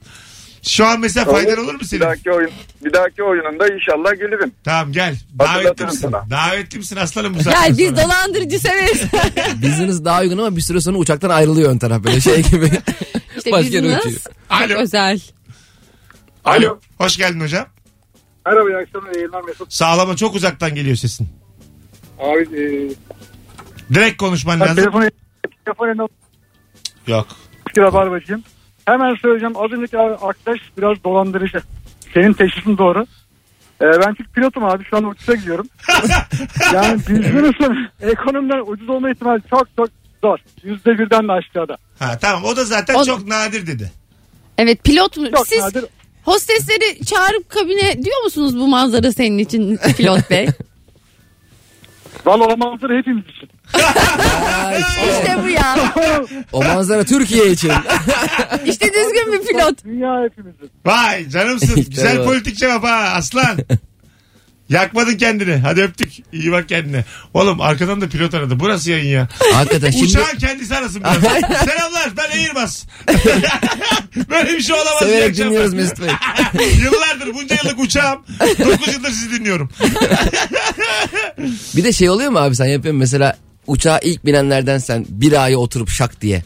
Şu 0.62 0.86
an 0.86 1.00
mesela 1.00 1.26
faydan 1.26 1.58
olur 1.58 1.74
mu 1.74 1.80
Bir 1.80 1.84
senin? 1.84 2.00
dahaki 2.00 2.32
oyun 2.32 2.50
bir 2.84 2.92
dahaki 2.92 3.22
oyununda 3.22 3.66
inşallah 3.74 4.10
gelirim. 4.14 4.52
Tamam 4.64 4.92
gel. 4.92 5.16
Davetli 5.38 5.52
Hatırlatırım 5.52 5.90
misin? 5.90 6.08
sana. 6.10 6.30
Davetli 6.30 6.78
misin 6.78 6.96
aslanım 6.96 7.34
bu 7.34 7.42
saatten 7.42 7.68
Gel 7.68 7.78
biz 7.78 7.88
sonra? 7.88 8.02
dolandırıcı 8.02 8.58
severiz. 8.58 9.02
Business 9.62 10.04
daha 10.04 10.20
uygun 10.20 10.38
ama 10.38 10.56
bir 10.56 10.60
süre 10.60 10.80
sonra 10.80 10.98
uçaktan 10.98 11.30
ayrılıyor 11.30 11.70
ön 11.70 11.78
taraf 11.78 12.04
böyle 12.04 12.20
şey 12.20 12.42
gibi. 12.42 12.64
işte 13.36 13.52
Başka 13.52 13.68
yere 13.76 13.82
business 13.86 14.04
uçuyor. 14.06 14.20
çok 14.22 14.32
Alo. 14.50 14.74
özel. 14.82 15.20
Alo. 16.44 16.78
Hoş 16.98 17.16
geldin 17.16 17.40
hocam. 17.40 17.66
Merhaba 18.46 18.70
iyi 18.70 18.76
akşamlar 18.76 19.14
yayınlar 19.14 19.42
Mesut. 19.42 19.72
Sağlama 19.72 20.16
çok 20.16 20.34
uzaktan 20.34 20.74
geliyor 20.74 20.96
sesin. 20.96 21.28
Abi 22.20 22.42
e, 22.42 22.64
Direkt 23.94 24.16
konuşman 24.16 24.60
ben 24.60 24.68
lazım. 24.68 24.76
telefon 24.84 25.10
telefon 25.64 25.88
eline 25.88 26.02
Yok. 27.06 27.26
fikir 27.68 27.82
başlayayım. 27.82 28.44
Hemen 28.88 29.14
söyleyeceğim. 29.14 29.56
Az 29.56 29.72
önceki 29.72 29.98
arkadaş 29.98 30.60
biraz 30.78 31.04
dolandırıcı. 31.04 31.60
Senin 32.14 32.32
teşhisin 32.32 32.78
doğru. 32.78 33.06
Ee, 33.82 33.84
ben 33.84 34.14
çünkü 34.16 34.32
pilotum 34.32 34.64
abi 34.64 34.84
şu 34.84 34.96
an 34.96 35.04
uçuşa 35.04 35.34
gidiyorum. 35.34 35.66
yani 36.74 36.98
business'ın 37.00 37.88
ekonomiden 38.00 38.72
ucuz 38.72 38.88
olma 38.88 39.10
ihtimali 39.10 39.42
çok 39.50 39.68
çok 39.76 39.88
zor. 40.22 40.38
Yüzde 40.62 40.98
birden 40.98 41.28
de 41.28 41.32
aşağıda. 41.32 41.76
Ha 41.98 42.18
tamam 42.20 42.44
o 42.44 42.56
da 42.56 42.64
zaten 42.64 42.94
O- 42.94 43.04
çok 43.04 43.26
nadir 43.26 43.66
dedi. 43.66 43.92
Evet 44.58 44.84
pilot 44.84 45.16
mu? 45.16 45.30
Çok 45.30 45.46
Siz 45.46 45.58
nadir. 45.62 45.84
hostesleri 46.24 47.04
çağırıp 47.04 47.48
kabine 47.50 48.04
diyor 48.04 48.22
musunuz 48.24 48.56
bu 48.58 48.68
manzara 48.68 49.12
senin 49.12 49.38
için 49.38 49.76
pilot 49.96 50.30
bey? 50.30 50.46
Valla 52.26 52.44
o 52.44 52.56
manzara 52.56 52.98
hepimiz 52.98 53.24
için. 53.24 53.48
Aa, 53.74 54.74
işte, 54.78 55.18
işte 55.18 55.36
bu 55.44 55.48
ya. 55.48 55.94
o 56.52 56.64
manzara 56.64 57.04
Türkiye 57.04 57.50
için. 57.50 57.72
İşte 58.66 58.86
düzgün 58.86 59.32
bir 59.32 59.46
pilot. 59.46 59.84
Dünya 59.84 60.22
hepimizin. 60.24 60.70
Vay 60.86 61.28
canımsın. 61.28 61.66
İşte 61.76 61.90
Güzel 61.90 62.18
bu. 62.18 62.24
politik 62.24 62.56
cevap 62.56 62.84
ha 62.84 62.94
aslan. 63.14 63.58
Yakmadın 64.68 65.16
kendini. 65.16 65.56
Hadi 65.56 65.82
öptük. 65.82 66.12
İyi 66.32 66.52
bak 66.52 66.68
kendine. 66.68 67.04
Oğlum 67.34 67.60
arkadan 67.60 68.00
da 68.00 68.08
pilot 68.08 68.34
aradı. 68.34 68.60
Burası 68.60 68.90
yayın 68.90 69.08
ya. 69.12 69.28
Hakikaten 69.52 69.90
şimdi 69.90 70.04
Uçağın 70.04 70.36
kendisi 70.38 70.76
arasın 70.76 71.00
biraz. 71.00 71.22
Selamlar 71.64 72.10
ben 72.16 72.30
Airbus. 72.38 72.84
Böyle 74.30 74.52
bir 74.56 74.62
şey 74.62 74.76
olamaz. 74.76 74.98
Severek 74.98 75.36
dinliyoruz 75.36 75.74
Mesut 75.74 76.00
Bey. 76.00 76.08
Yıllardır 76.82 77.34
bunca 77.34 77.56
yıllık 77.64 77.78
uçağım. 77.78 78.22
9 78.40 78.94
yıldır 78.94 79.10
sizi 79.10 79.30
dinliyorum. 79.32 79.70
Bir 81.76 81.84
de 81.84 81.92
şey 81.92 82.10
oluyor 82.10 82.30
mu 82.30 82.38
abi 82.38 82.56
sen 82.56 82.66
yapıyorsun 82.66 82.98
mesela 82.98 83.36
uçağa 83.68 83.98
ilk 83.98 84.24
binenlerden 84.24 84.78
sen 84.78 85.06
bir 85.08 85.44
aya 85.44 85.58
oturup 85.58 85.88
şak 85.88 86.20
diye. 86.20 86.42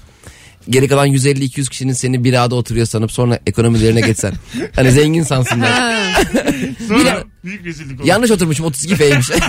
Geri 0.71 0.88
kalan 0.88 1.09
150-200 1.09 1.69
kişinin 1.71 1.92
seni 1.92 2.25
bir 2.25 2.45
ağda 2.45 2.54
oturuyor 2.54 2.87
sanıp 2.87 3.12
sonra 3.12 3.38
ekonomilerine 3.47 4.00
geçsen. 4.00 4.33
Hani 4.76 4.90
zengin 4.90 5.23
sansınlar. 5.23 5.73
Sonra 6.88 7.25
büyük 7.45 7.64
rezillik 7.66 8.00
olur. 8.00 8.09
Yanlış 8.09 8.31
oturmuşum 8.31 8.66
32 8.66 8.97
F'ymiş. 8.97 9.31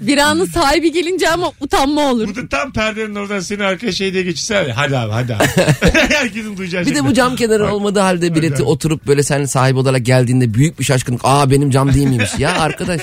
Bir 0.00 0.18
anın 0.18 0.44
sahibi 0.46 0.92
gelince 0.92 1.30
ama 1.30 1.52
utanma 1.60 2.00
olur. 2.10 2.28
Bu 2.28 2.34
da 2.36 2.48
tam 2.48 2.72
perdenin 2.72 3.14
oradan 3.14 3.40
seni 3.40 3.64
arkaya 3.64 3.92
şey 3.92 4.12
diye 4.12 4.22
geçirse 4.22 4.72
hadi 4.76 4.98
abi 4.98 5.12
hadi 5.12 5.34
abi. 5.34 5.44
Herkesin 6.14 6.56
duyacağı 6.56 6.80
bir 6.80 6.86
de 6.86 6.90
şekilde. 6.90 7.08
bu 7.08 7.14
cam 7.14 7.36
kenarı 7.36 7.72
olmadığı 7.74 8.00
halde 8.00 8.34
bileti 8.34 8.62
oturup 8.62 9.06
böyle 9.06 9.22
senin 9.22 9.44
sahibi 9.44 9.78
olarak 9.78 10.06
geldiğinde 10.06 10.54
büyük 10.54 10.78
bir 10.78 10.84
şaşkınlık. 10.84 11.20
Aa 11.24 11.50
benim 11.50 11.70
cam 11.70 11.94
değil 11.94 12.06
miymiş? 12.06 12.30
Ya 12.38 12.58
arkadaş 12.58 13.00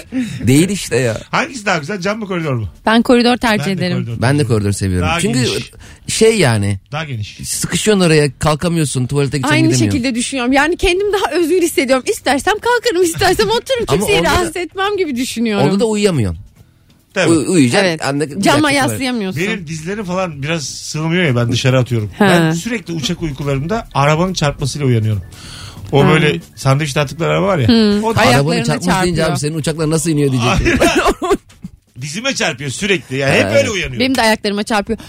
değil 0.47 0.69
işte 0.69 0.97
ya. 0.97 1.21
Hangisi 1.31 1.65
daha 1.65 1.77
güzel 1.77 1.99
cam 2.01 2.19
mı 2.19 2.27
koridor 2.27 2.53
mu? 2.53 2.67
Ben 2.85 3.01
koridor 3.01 3.37
tercih 3.37 3.65
Ben 3.67 3.77
de 3.77 3.85
ederim. 3.85 4.05
koridor. 4.05 4.21
Ben 4.21 4.39
de 4.39 4.43
koridor 4.43 4.71
seviyorum. 4.71 5.07
Daha 5.07 5.19
Çünkü 5.19 5.39
geniş. 5.43 5.71
şey 6.07 6.37
yani 6.37 6.79
Daha 6.93 7.03
geniş. 7.03 7.37
sıkışıyorsun 7.43 8.03
oraya 8.05 8.39
kalkamıyorsun 8.39 9.07
tuvalete 9.07 9.37
gitsen 9.37 9.53
Aynı 9.53 9.67
gidemiyorsun. 9.67 9.85
şekilde 9.97 10.15
düşünüyorum. 10.15 10.53
Yani 10.53 10.77
kendim 10.77 11.13
daha 11.13 11.31
özgür 11.31 11.61
hissediyorum. 11.61 12.03
İstersem 12.07 12.53
kalkarım, 12.59 13.03
istersem 13.03 13.49
otururum. 13.49 13.85
Ama 13.87 13.97
Kimseyi 13.97 14.19
onda 14.19 14.29
da- 14.29 14.33
rahatsız 14.33 14.57
etmem 14.57 14.97
gibi 14.97 15.15
düşünüyorum. 15.15 15.67
Onda 15.67 15.79
da 15.79 15.85
uyuyamıyorsun. 15.85 16.43
Tabii. 17.13 17.31
Uy- 17.31 17.45
uyuyacaksın. 17.47 17.87
evet. 17.87 18.05
Anda- 18.05 18.29
bir 18.29 18.41
Cama 18.41 18.43
dakika 18.43 18.57
tuvalet. 18.59 18.75
yaslayamıyorsun. 18.91 19.41
Benim 19.41 19.67
dizlerim 19.67 20.05
falan 20.05 20.43
biraz 20.43 20.63
sığmıyor 20.65 21.23
ya 21.23 21.35
ben 21.35 21.51
dışarı 21.51 21.79
atıyorum. 21.79 22.11
Ha. 22.19 22.27
Ben 22.29 22.51
sürekli 22.51 22.93
uçak 22.93 23.21
uykularımda 23.21 23.87
arabanın 23.93 24.33
çarpmasıyla 24.33 24.87
uyanıyorum. 24.87 25.21
O 25.91 26.07
böyle 26.07 26.39
sandviç 26.55 26.95
dağıtıkları 26.95 27.29
araba 27.31 27.47
var 27.47 27.57
ya. 27.57 27.67
O 28.03 28.15
da 28.15 28.19
Arabanın 28.21 28.63
çarpması 28.63 29.03
deyince 29.03 29.21
çarpıyor. 29.21 29.29
abi 29.31 29.39
senin 29.39 29.55
uçaklar 29.55 29.89
nasıl 29.89 30.09
iniyor 30.09 30.31
diyecektim. 30.61 30.79
dizime 32.01 32.35
çarpıyor 32.35 32.69
sürekli. 32.69 33.17
Yani 33.17 33.33
hep 33.33 33.43
böyle 33.53 33.69
uyanıyorum. 33.69 33.99
Benim 33.99 34.15
de 34.15 34.21
ayaklarıma 34.21 34.63
çarpıyor. 34.63 34.99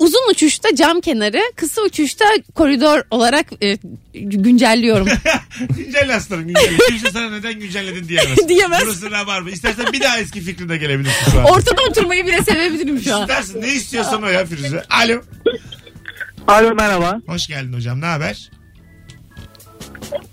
Uzun 0.00 0.30
uçuşta 0.30 0.74
cam 0.74 1.00
kenarı, 1.00 1.40
kısa 1.56 1.82
uçuşta 1.82 2.24
koridor 2.54 3.02
olarak 3.10 3.46
e, 3.62 3.78
güncelliyorum. 4.14 5.08
Güncelle 5.76 6.14
aslanım 6.14 6.46
güncelle. 6.46 6.76
Kimse 6.88 7.10
sana 7.10 7.30
neden 7.30 7.60
güncelledin 7.60 8.08
diyemez. 8.08 8.38
Diyemez. 8.48 8.82
Burası 8.86 9.10
rabarba. 9.10 9.50
İstersen 9.50 9.92
bir 9.92 10.00
daha 10.00 10.18
eski 10.18 10.40
fikrine 10.40 10.76
gelebilirsin 10.76 11.30
şu 11.30 11.40
an. 11.40 11.44
Ortada 11.44 11.82
oturmayı 11.90 12.26
bile 12.26 12.42
sevebilirim 12.42 13.00
şu 13.00 13.16
an. 13.16 13.20
İstersin 13.20 13.62
ne 13.62 13.68
istiyorsan 13.68 14.22
o 14.22 14.26
ya 14.28 14.46
Firuze. 14.46 14.84
Alo. 14.90 15.22
Alo 16.46 16.74
merhaba. 16.74 17.20
Hoş 17.26 17.46
geldin 17.46 17.72
hocam 17.72 18.00
ne 18.00 18.06
haber? 18.06 18.50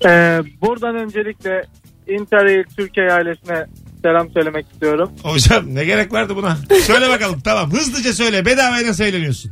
Ee, 0.05 0.39
buradan 0.61 0.95
öncelikle 0.95 1.63
Interrail 2.07 2.63
Türkiye 2.77 3.11
ailesine 3.11 3.65
selam 4.07 4.29
söylemek 4.31 4.65
istiyorum. 4.73 5.11
Hocam 5.23 5.75
ne 5.75 5.85
gerek 5.85 6.13
vardı 6.13 6.35
buna? 6.35 6.57
Söyle 6.81 7.09
bakalım 7.09 7.39
tamam 7.39 7.71
hızlıca 7.71 8.13
söyle 8.13 8.45
bedavaya 8.45 8.87
nasıl 8.87 9.03
eğleniyorsun? 9.03 9.51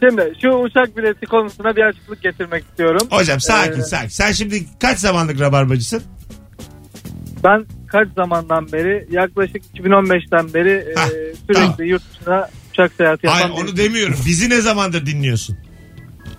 Şimdi 0.00 0.32
şu 0.42 0.48
uçak 0.48 0.96
bileti 0.96 1.26
konusuna 1.26 1.76
bir 1.76 1.82
açıklık 1.82 2.22
getirmek 2.22 2.64
istiyorum. 2.64 3.06
Hocam 3.10 3.40
sakin 3.40 3.80
Ee, 3.80 3.84
sakin. 3.84 4.08
Sen 4.08 4.32
şimdi 4.32 4.62
kaç 4.80 4.98
zamanlık 4.98 5.40
rabarbacısın? 5.40 6.02
Ben 7.44 7.64
kaç 7.88 8.08
zamandan 8.16 8.72
beri 8.72 9.06
yaklaşık 9.10 9.62
2015'ten 9.74 10.54
beri 10.54 10.94
Hah, 10.96 11.06
e, 11.08 11.10
sürekli 11.46 11.54
tamam. 11.54 11.74
yurt 11.84 12.02
dışına 12.12 12.48
uçak 12.72 12.92
seyahati 12.92 13.26
yapan 13.26 13.40
Hayır 13.40 13.54
onu 13.62 13.76
demiyorum. 13.76 14.16
Bizi 14.26 14.50
ne 14.50 14.60
zamandır 14.60 15.06
dinliyorsun? 15.06 15.56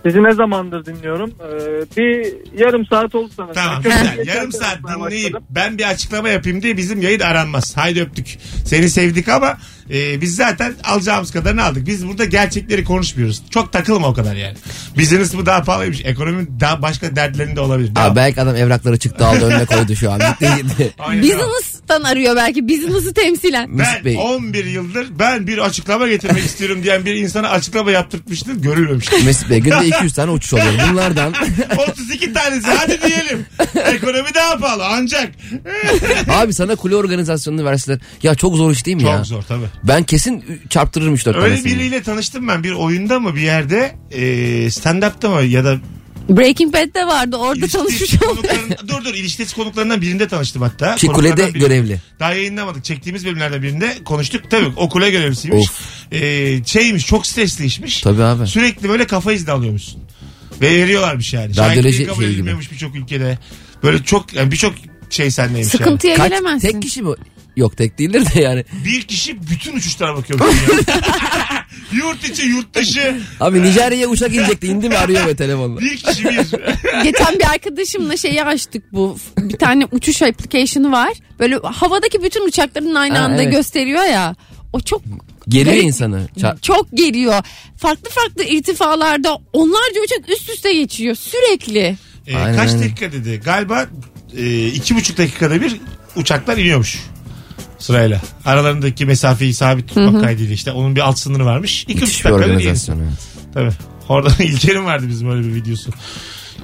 Sizi 0.06 0.24
ne 0.24 0.34
zamandır 0.34 0.86
dinliyorum? 0.86 1.32
Ee, 1.32 1.98
bir 1.98 2.34
yarım 2.60 2.86
saat 2.86 3.16
oldu 3.16 3.32
sanırım. 3.38 3.54
Tamam 3.56 3.82
güzel. 3.84 4.27
Yarım 4.27 4.51
saat 4.51 4.77
dinleyip 4.84 5.34
başladım. 5.34 5.48
ben 5.50 5.77
bir 5.77 5.89
açıklama 5.89 6.30
yapayım 6.30 6.62
diye 6.62 6.77
bizim 6.77 7.01
yayın 7.01 7.20
aranmaz. 7.20 7.77
Haydi 7.77 8.01
öptük. 8.01 8.38
Seni 8.66 8.89
sevdik 8.89 9.30
ama 9.30 9.58
e, 9.94 10.22
biz 10.22 10.36
zaten 10.36 10.74
alacağımız 10.84 11.32
kadarını 11.32 11.63
aldık. 11.63 11.88
Biz 11.88 12.08
burada 12.08 12.25
gerçekleri 12.25 12.84
konuşmuyoruz. 12.84 13.42
Çok 13.50 13.74
takılma 13.74 14.08
o 14.08 14.13
kadar 14.13 14.36
yani. 14.36 14.58
Business 15.00 15.34
bu 15.38 15.46
daha 15.46 15.63
pahalıymış. 15.63 16.01
Ekonominin 16.06 16.60
daha 16.60 16.82
başka 16.82 17.16
dertlerinde 17.16 17.60
olabilir. 17.62 17.96
Devam. 17.96 18.08
Abi 18.12 18.16
belki 18.16 18.42
adam 18.42 18.56
evrakları 18.56 18.98
çıktı 18.98 19.25
aldı 19.25 19.46
önüne 19.46 19.66
koydu 19.66 19.96
şu 19.96 20.12
an. 20.12 20.20
Gitti 20.20 20.48
gitti. 20.62 20.94
Aynen. 21.00 21.24
Business'tan 21.24 22.04
arıyor 22.04 22.36
belki. 22.36 22.68
Business'ı 22.68 23.13
temsilen. 23.13 23.70
Ben 23.70 23.75
Mesut 23.77 24.06
Bey. 24.06 24.18
11 24.22 24.66
yıldır 24.66 25.08
ben 25.20 25.48
bir 25.48 25.58
açıklama 25.58 26.08
getirmek 26.08 26.46
istiyorum 26.46 26.84
diyen 26.84 27.06
bir 27.06 27.16
insana 27.16 27.50
açıklama 27.50 27.92
yaptırtmıştır 27.92 28.54
görülmemiştir. 28.54 29.25
Mesut 29.25 29.50
Bey 29.50 29.60
günde 29.60 29.87
200 29.88 30.13
tane 30.13 30.32
uçuş 30.32 30.53
oluyor. 30.53 30.74
Bunlardan 30.91 31.34
32 31.89 32.34
tanesi 32.34 32.67
hadi 32.72 33.01
diyelim. 33.01 33.46
Ekonomi 33.86 34.34
daha 34.36 34.58
pahalı 34.58 34.86
ancak. 34.88 35.32
abi 36.29 36.53
sana 36.53 36.75
kule 36.75 36.96
organizasyonunu 36.96 37.65
verseler. 37.65 38.00
Ya 38.24 38.36
çok 38.36 38.56
zor 38.56 38.72
iş 38.72 38.86
değil 38.86 38.98
mi 38.98 39.03
ya? 39.03 39.17
Çok 39.17 39.25
zor 39.27 39.41
tabii. 39.44 39.65
Ben 39.84 40.03
kesin 40.03 40.62
çarptırırım 40.70 41.15
3-4 41.15 41.27
Öyle 41.29 41.39
tanesini. 41.39 41.65
biriyle 41.75 42.03
tanıştım 42.03 42.48
ben 42.48 42.63
bir 42.63 42.72
oyunda 42.72 43.20
mı 43.20 43.36
bir 43.36 43.41
yerde 43.41 43.96
e, 44.12 44.22
stand-up'ta 44.72 45.29
mı 45.29 45.41
ya 45.44 45.63
da 45.65 45.77
Breaking 46.29 46.74
Bad'de 46.74 47.08
vardı. 47.08 47.36
Orada 47.36 47.65
olduk. 47.65 47.91
konukların- 47.91 48.88
dur 48.88 49.06
dur 49.06 49.13
ilişkisi 49.13 49.56
konuklarından 49.56 50.01
birinde 50.01 50.27
tanıştım 50.27 50.62
hatta. 50.62 50.96
Ki 50.96 51.08
Konuklardan 51.08 51.36
kulede 51.51 51.60
görevli. 51.60 52.01
Daha 52.20 52.34
yayınlamadık. 52.34 52.84
Çektiğimiz 52.84 53.25
bölümlerden 53.25 53.63
birinde 53.63 53.98
konuştuk. 54.06 54.41
Tabii 54.51 54.72
o 54.75 54.89
kule 54.89 55.10
görevlisiymiş. 55.12 55.70
Of. 55.70 55.82
Ee, 56.12 56.64
şeymiş 56.66 57.06
çok 57.06 57.28
stresli 57.28 57.66
işmiş. 57.66 58.02
Tabii 58.02 58.24
abi. 58.24 58.48
Sürekli 58.48 58.90
böyle 58.90 59.08
kafa 59.08 59.34
izni 59.34 59.52
alıyormuşsun. 59.52 60.04
Ve 60.62 60.72
veriyorlarmış 60.76 61.34
yani. 61.34 61.50
Radyoloji 61.58 61.82
Şahitliği 61.84 62.08
kabul 62.08 62.16
şeyi 62.20 62.26
gibi. 62.28 62.36
edilmiyormuş 62.36 62.72
birçok 62.72 62.96
ülkede. 62.96 63.38
Böyle 63.84 64.04
çok 64.04 64.34
yani 64.34 64.52
birçok 64.52 64.74
şey 65.10 65.32
sendeymiş 65.32 65.68
Sıkıntıya 65.72 66.16
Kaç, 66.16 66.30
gelemezsin. 66.30 66.72
tek 66.72 66.82
kişi 66.82 67.02
mi? 67.02 67.16
Yok 67.56 67.78
tek 67.78 68.00
değildir 68.00 68.26
de 68.36 68.42
yani. 68.42 68.66
Bir 68.86 69.02
kişi 69.02 69.42
bütün 69.50 69.76
uçuşlara 69.76 70.16
bakıyormuş. 70.18 70.48
yani. 70.70 70.82
yurt 71.92 72.30
içi 72.30 72.46
yurt 72.46 72.74
dışı. 72.76 73.22
Abi 73.40 73.62
Nijerya'ya 73.64 74.08
uçak 74.08 74.34
inecekti 74.36 74.68
indi 74.68 74.90
mi 74.90 74.98
arıyor 74.98 75.28
ve 75.28 75.36
telefonla. 75.36 75.80
Bir 75.82 75.98
kişi 75.98 76.24
bir. 76.26 76.34
Geçen 77.04 77.40
bir 77.40 77.50
arkadaşımla 77.54 78.18
şeyi 78.18 78.44
açtık 78.44 78.94
bu. 78.94 79.18
Bir 79.38 79.58
tane 79.58 79.86
uçuş 79.92 80.22
application'ı 80.22 80.92
var. 80.92 81.14
Böyle 81.40 81.56
havadaki 81.64 82.24
bütün 82.24 82.48
uçakların 82.48 82.96
aynı 82.96 83.18
Ha, 83.18 83.24
anda 83.24 83.44
evet. 83.44 83.54
gösteriyor 83.54 84.04
ya. 84.04 84.36
O 84.74 84.80
çok 84.80 85.02
Geriyor 85.48 85.74
Garip. 85.75 85.88
insanı. 85.88 86.27
Ça- 86.38 86.62
çok 86.62 86.88
geriyor. 86.94 87.44
Farklı 87.77 88.10
farklı 88.10 88.44
irtifalarda 88.44 89.38
onlarca 89.54 90.01
uçak 90.06 90.30
üst 90.30 90.50
üste 90.50 90.74
geçiyor 90.74 91.16
sürekli. 91.16 91.98
Ee, 92.27 92.36
Aynen, 92.38 92.56
kaç 92.56 92.74
dakika 92.74 93.12
dedi? 93.12 93.42
Galiba 93.46 93.86
e, 94.38 94.68
iki 94.68 94.96
buçuk 94.96 95.18
dakikada 95.18 95.62
bir 95.62 95.75
uçaklar 96.16 96.58
iniyormuş. 96.58 97.00
Sırayla. 97.80 98.22
Aralarındaki 98.46 99.06
mesafeyi 99.06 99.54
sabit 99.54 99.88
tutmak 99.88 100.22
kaydıyla 100.24 100.54
işte. 100.54 100.72
Onun 100.72 100.96
bir 100.96 101.01
alt 101.01 101.20
sınırı 101.20 101.46
varmış. 101.46 101.84
İki 101.84 101.94
Müthiş 101.94 102.10
buçuk 102.10 102.25
bir 102.25 102.32
dakikada 102.32 102.50
bir 102.50 102.56
organizasyon. 102.56 103.00
evet. 103.00 103.13
Tabii. 103.54 103.72
Orada 104.10 104.30
İlker'in 104.44 104.86
vardı 104.86 105.06
bizim 105.10 105.30
öyle 105.32 105.48
bir 105.48 105.56
videosu. 105.56 105.92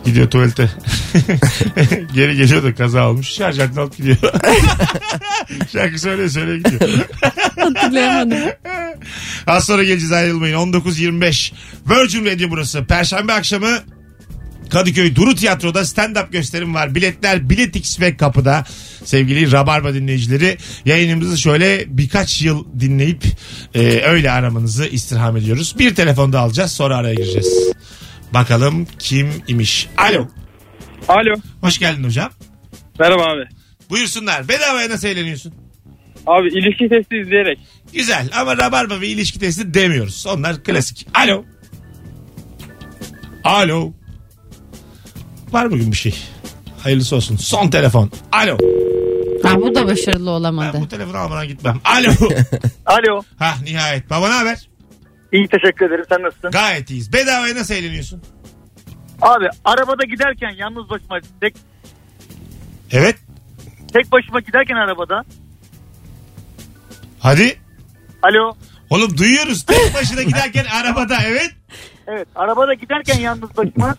Gidiyor 0.05 0.29
tuvalete. 0.29 0.69
Geri 2.13 2.35
geliyor 2.37 2.63
da 2.63 2.75
kaza 2.75 3.09
olmuş. 3.09 3.27
Şarj 3.27 3.59
aletini 3.59 3.79
alıp 3.79 3.97
gidiyor. 3.97 4.17
Şarkı 5.73 5.99
söyle 5.99 6.29
söyle 6.29 6.57
gidiyor. 6.57 6.91
Hatırlayamadım. 7.59 8.39
Az 9.47 9.65
sonra 9.65 9.83
geleceğiz 9.83 10.11
ayrılmayın. 10.11 10.55
19.25 10.55 11.53
Virgin 11.89 12.25
Radio 12.25 12.49
burası. 12.49 12.85
Perşembe 12.85 13.33
akşamı 13.33 13.79
Kadıköy 14.69 15.15
Duru 15.15 15.35
Tiyatro'da 15.35 15.81
stand-up 15.81 16.31
gösterim 16.31 16.75
var. 16.75 16.95
Biletler 16.95 17.49
Biletix 17.49 17.99
ve 17.99 18.17
kapıda. 18.17 18.65
Sevgili 19.05 19.51
Rabarba 19.51 19.93
dinleyicileri 19.93 20.57
yayınımızı 20.85 21.37
şöyle 21.37 21.85
birkaç 21.87 22.41
yıl 22.41 22.65
dinleyip 22.79 23.23
e, 23.73 24.01
öyle 24.01 24.31
aramanızı 24.31 24.85
istirham 24.85 25.37
ediyoruz. 25.37 25.75
Bir 25.79 25.95
telefonda 25.95 26.39
alacağız 26.39 26.71
sonra 26.71 26.97
araya 26.97 27.13
gireceğiz. 27.13 27.73
Bakalım 28.33 28.87
kim 28.99 29.29
imiş. 29.47 29.89
Alo. 29.97 30.27
Alo. 31.07 31.35
Hoş 31.61 31.79
geldin 31.79 32.03
hocam. 32.03 32.29
Merhaba 32.99 33.23
abi. 33.23 33.47
Buyursunlar. 33.89 34.47
Bedavaya 34.47 34.89
nasıl 34.89 35.07
eğleniyorsun? 35.07 35.53
Abi 36.27 36.47
ilişki 36.47 36.89
testi 36.89 37.17
izleyerek. 37.17 37.59
Güzel 37.93 38.29
ama 38.39 38.57
rabarba 38.57 39.01
ve 39.01 39.07
ilişki 39.07 39.39
testi 39.39 39.73
demiyoruz. 39.73 40.25
Onlar 40.27 40.63
klasik. 40.63 41.07
Alo. 41.13 41.43
Alo. 43.43 43.93
Var 45.51 45.71
bugün 45.71 45.91
bir 45.91 45.97
şey. 45.97 46.15
Hayırlısı 46.83 47.15
olsun. 47.15 47.37
Son 47.37 47.69
telefon. 47.69 48.11
Alo. 48.31 48.57
Ha, 49.43 49.55
bu 49.61 49.75
da 49.75 49.87
başarılı 49.87 50.25
Ben 50.25 50.31
olamadı. 50.31 50.77
bu 50.81 50.87
telefonu 50.87 51.17
almadan 51.17 51.47
gitmem. 51.47 51.81
Alo. 51.85 52.11
Alo. 52.85 53.21
ha 53.39 53.55
nihayet. 53.63 54.09
Baba 54.09 54.27
ne 54.27 54.33
haber? 54.33 54.69
İyi 55.33 55.47
teşekkür 55.47 55.85
ederim. 55.85 56.05
Sen 56.09 56.21
nasılsın? 56.23 56.51
Gayet 56.51 56.89
iyiyiz. 56.89 57.13
Bedavaya 57.13 57.55
nasıl 57.55 57.73
eğleniyorsun? 57.73 58.21
Abi 59.21 59.49
arabada 59.65 60.03
giderken 60.05 60.49
yalnız 60.57 60.89
başıma 60.89 61.19
tek, 61.41 61.55
Evet. 62.91 63.15
tek 63.93 64.11
başıma 64.11 64.39
giderken 64.39 64.75
arabada. 64.75 65.23
Hadi. 67.19 67.59
Alo. 68.21 68.53
Oğlum 68.89 69.17
duyuyoruz. 69.17 69.65
Tek 69.65 69.93
başına 69.93 70.23
giderken 70.23 70.65
arabada 70.65 71.17
evet. 71.25 71.51
Evet 72.07 72.27
arabada 72.35 72.73
giderken 72.73 73.19
yalnız 73.19 73.57
başıma 73.57 73.95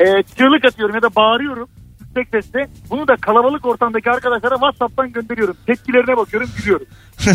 e, 0.00 0.04
çığlık 0.38 0.64
atıyorum 0.64 0.94
ya 0.94 1.02
da 1.02 1.14
bağırıyorum 1.16 1.68
yüksek 2.16 2.28
sesle. 2.44 2.68
Bunu 2.90 3.08
da 3.08 3.16
kalabalık 3.16 3.66
ortamdaki 3.66 4.10
arkadaşlara 4.10 4.54
WhatsApp'tan 4.54 5.12
gönderiyorum. 5.12 5.56
Tepkilerine 5.66 6.16
bakıyorum 6.16 6.50
gülüyorum. 6.58 6.86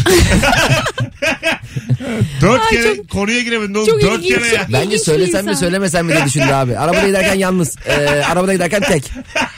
Dört 2.42 2.62
Ay, 2.62 2.70
kere 2.70 2.96
çok- 2.96 3.10
konuya 3.10 3.42
giremedin 3.42 3.74
oğlum. 3.74 3.86
çok 3.86 4.02
Dört 4.02 4.20
ilginç. 4.24 4.34
kere 4.40 4.48
ya. 4.48 4.66
Bence 4.68 4.78
İlginç 4.86 5.00
bir 5.00 5.06
söylesem 5.06 5.46
mi 5.46 5.50
insan. 5.52 5.60
söylemesem 5.60 6.06
mi 6.06 6.14
diye 6.14 6.26
düşündü 6.26 6.54
abi. 6.54 6.78
Arabada 6.78 7.08
giderken 7.08 7.36
yalnız. 7.36 7.76
Ee, 7.86 7.94
arabada 8.32 8.54
giderken 8.54 8.82
tek. 8.82 9.12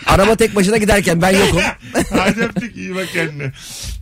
Araba 0.06 0.36
tek 0.36 0.56
başına 0.56 0.78
giderken 0.78 1.22
ben 1.22 1.30
yokum. 1.38 1.62
Hadi 2.18 2.42
öptük 2.42 2.76
iyi 2.78 2.96
bak 2.96 3.08
kendine. 3.14 3.52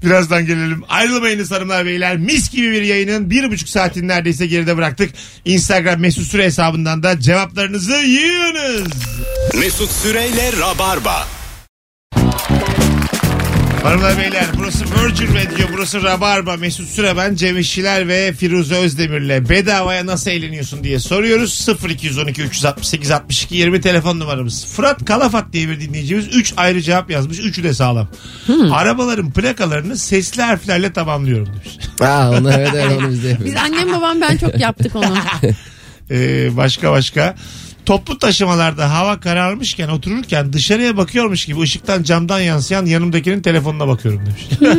Birazdan 0.06 0.46
gelelim. 0.46 0.84
Ayrılmayınız 0.90 1.52
hanımlar 1.52 1.86
beyler. 1.86 2.18
Mis 2.18 2.50
gibi 2.52 2.72
bir 2.72 2.82
yayının 2.82 3.30
bir 3.30 3.52
buçuk 3.52 3.70
saatini 3.70 4.08
neredeyse 4.08 4.48
geride 4.48 4.78
bıraktık. 4.78 5.10
Instagram 5.46 6.00
mesut 6.00 6.28
süre 6.28 6.44
hesabından 6.46 7.04
da 7.04 7.20
cevaplarınızı 7.20 7.92
yığınız. 7.96 8.88
Mesut 9.60 9.92
Süreyle 9.92 10.52
Rabarba. 10.62 11.09
Hanımlar 13.84 14.18
beyler 14.18 14.46
burası 14.58 14.86
Virgin 14.86 15.28
Radio 15.28 15.68
burası 15.74 16.04
Rabarba. 16.04 16.58
Mesut 16.58 16.90
Süre 16.90 17.18
ben 17.18 17.36
Cem 17.36 17.58
İşçiler 17.58 18.08
ve 18.08 18.34
Firuze 18.34 18.76
Özdemir'le 18.76 19.50
bedavaya 19.50 20.06
nasıl 20.06 20.32
eğleniyorsun 20.32 20.84
diye 20.84 21.00
soruyoruz. 21.00 21.68
0212 21.90 22.42
368 22.42 23.12
62 23.12 23.56
20 23.56 23.82
telefon 23.82 24.20
numaramız. 24.20 24.66
Fırat 24.66 25.06
Kalafat 25.06 25.54
diye 25.54 25.70
bir 25.70 25.80
dinleyicimiz 25.80 26.28
3 26.36 26.54
ayrı 26.58 26.82
cevap 26.82 27.12
yazmış 27.12 27.40
üçü 27.40 27.64
de 27.64 27.74
sağlam. 27.74 28.08
Arabaların 28.72 29.32
plakalarını 29.32 29.98
sesli 29.98 30.42
harflerle 30.42 30.94
tamamlıyorum 30.94 31.48
demiş. 31.48 31.78
Ha, 32.00 32.32
onu 32.40 32.52
evet 32.52 32.70
evet 32.74 32.98
onu 33.00 33.10
biz 33.10 33.24
de 33.24 33.38
Biz 33.46 33.56
annem 33.56 33.94
babam 33.94 34.22
ben 34.22 34.38
çok 34.38 34.60
yaptık 34.60 34.96
onu. 34.96 35.16
Ee, 36.12 36.58
başka 36.58 36.92
başka 36.92 37.36
Toplu 37.90 38.18
taşımalarda 38.20 38.92
hava 38.92 39.20
kararmışken 39.20 39.88
otururken 39.90 40.54
dışarıya 40.54 40.98
bakıyormuş 40.98 41.46
gibi 41.46 41.60
ışıktan 41.62 42.04
camdan 42.04 42.40
yansıyan 42.40 42.86
yanımdakinin 42.86 43.42
telefonuna 43.42 43.88
bakıyorum 43.88 44.22
demiş. 44.26 44.48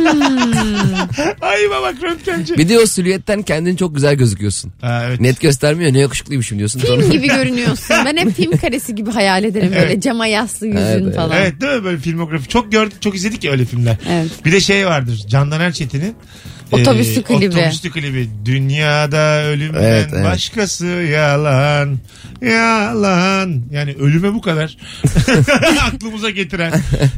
Ay 1.41 1.59
bak 1.69 1.95
röntgenci. 2.03 2.57
Bir 2.57 2.69
de 2.69 2.79
o 2.79 2.85
silüetten 2.85 3.41
kendin 3.41 3.75
çok 3.75 3.95
güzel 3.95 4.15
gözüküyorsun. 4.15 4.73
Ha, 4.81 5.03
evet. 5.07 5.19
Net 5.19 5.41
göstermiyor 5.41 5.93
ne 5.93 5.99
yakışıklıymışım 5.99 6.57
diyorsun. 6.57 6.79
Sonra- 6.79 7.01
film 7.01 7.11
gibi 7.11 7.27
görünüyorsun. 7.27 7.95
Ben 8.05 8.17
hep 8.17 8.35
film 8.35 8.57
karesi 8.57 8.95
gibi 8.95 9.11
hayal 9.11 9.43
ederim 9.43 9.71
böyle 9.71 9.85
Evet. 9.85 10.03
cama 10.03 10.27
yaslı 10.27 10.67
yüzün 10.67 10.79
Evet, 10.79 11.15
falan. 11.15 11.37
Evet 11.37 11.61
değil 11.61 11.73
mi 11.73 11.83
böyle 11.83 11.97
filmografi? 11.97 12.49
Çok 12.49 12.71
gördük, 12.71 13.01
çok 13.01 13.15
izledik 13.15 13.43
ya 13.43 13.51
öyle 13.51 13.65
filmler. 13.65 13.97
Evet. 14.09 14.45
Bir 14.45 14.51
de 14.51 14.59
şey 14.59 14.87
vardır. 14.87 15.23
Candan 15.27 15.61
Erçetin'in 15.61 16.15
Otobüslü 16.71 17.23
klibi. 17.23 17.47
Otobüslü 17.55 17.91
klibi. 17.91 18.29
Dünyada 18.45 19.43
ölümden 19.43 19.83
Evet, 19.83 20.09
evet. 20.13 20.25
başkası 20.25 20.85
yalan. 20.85 21.97
Yalan. 22.41 23.61
Yani 23.71 23.95
ölüme 23.99 24.33
bu 24.33 24.41
kadar. 24.41 24.77
Aklımıza 25.87 26.29
getiren. 26.29 26.73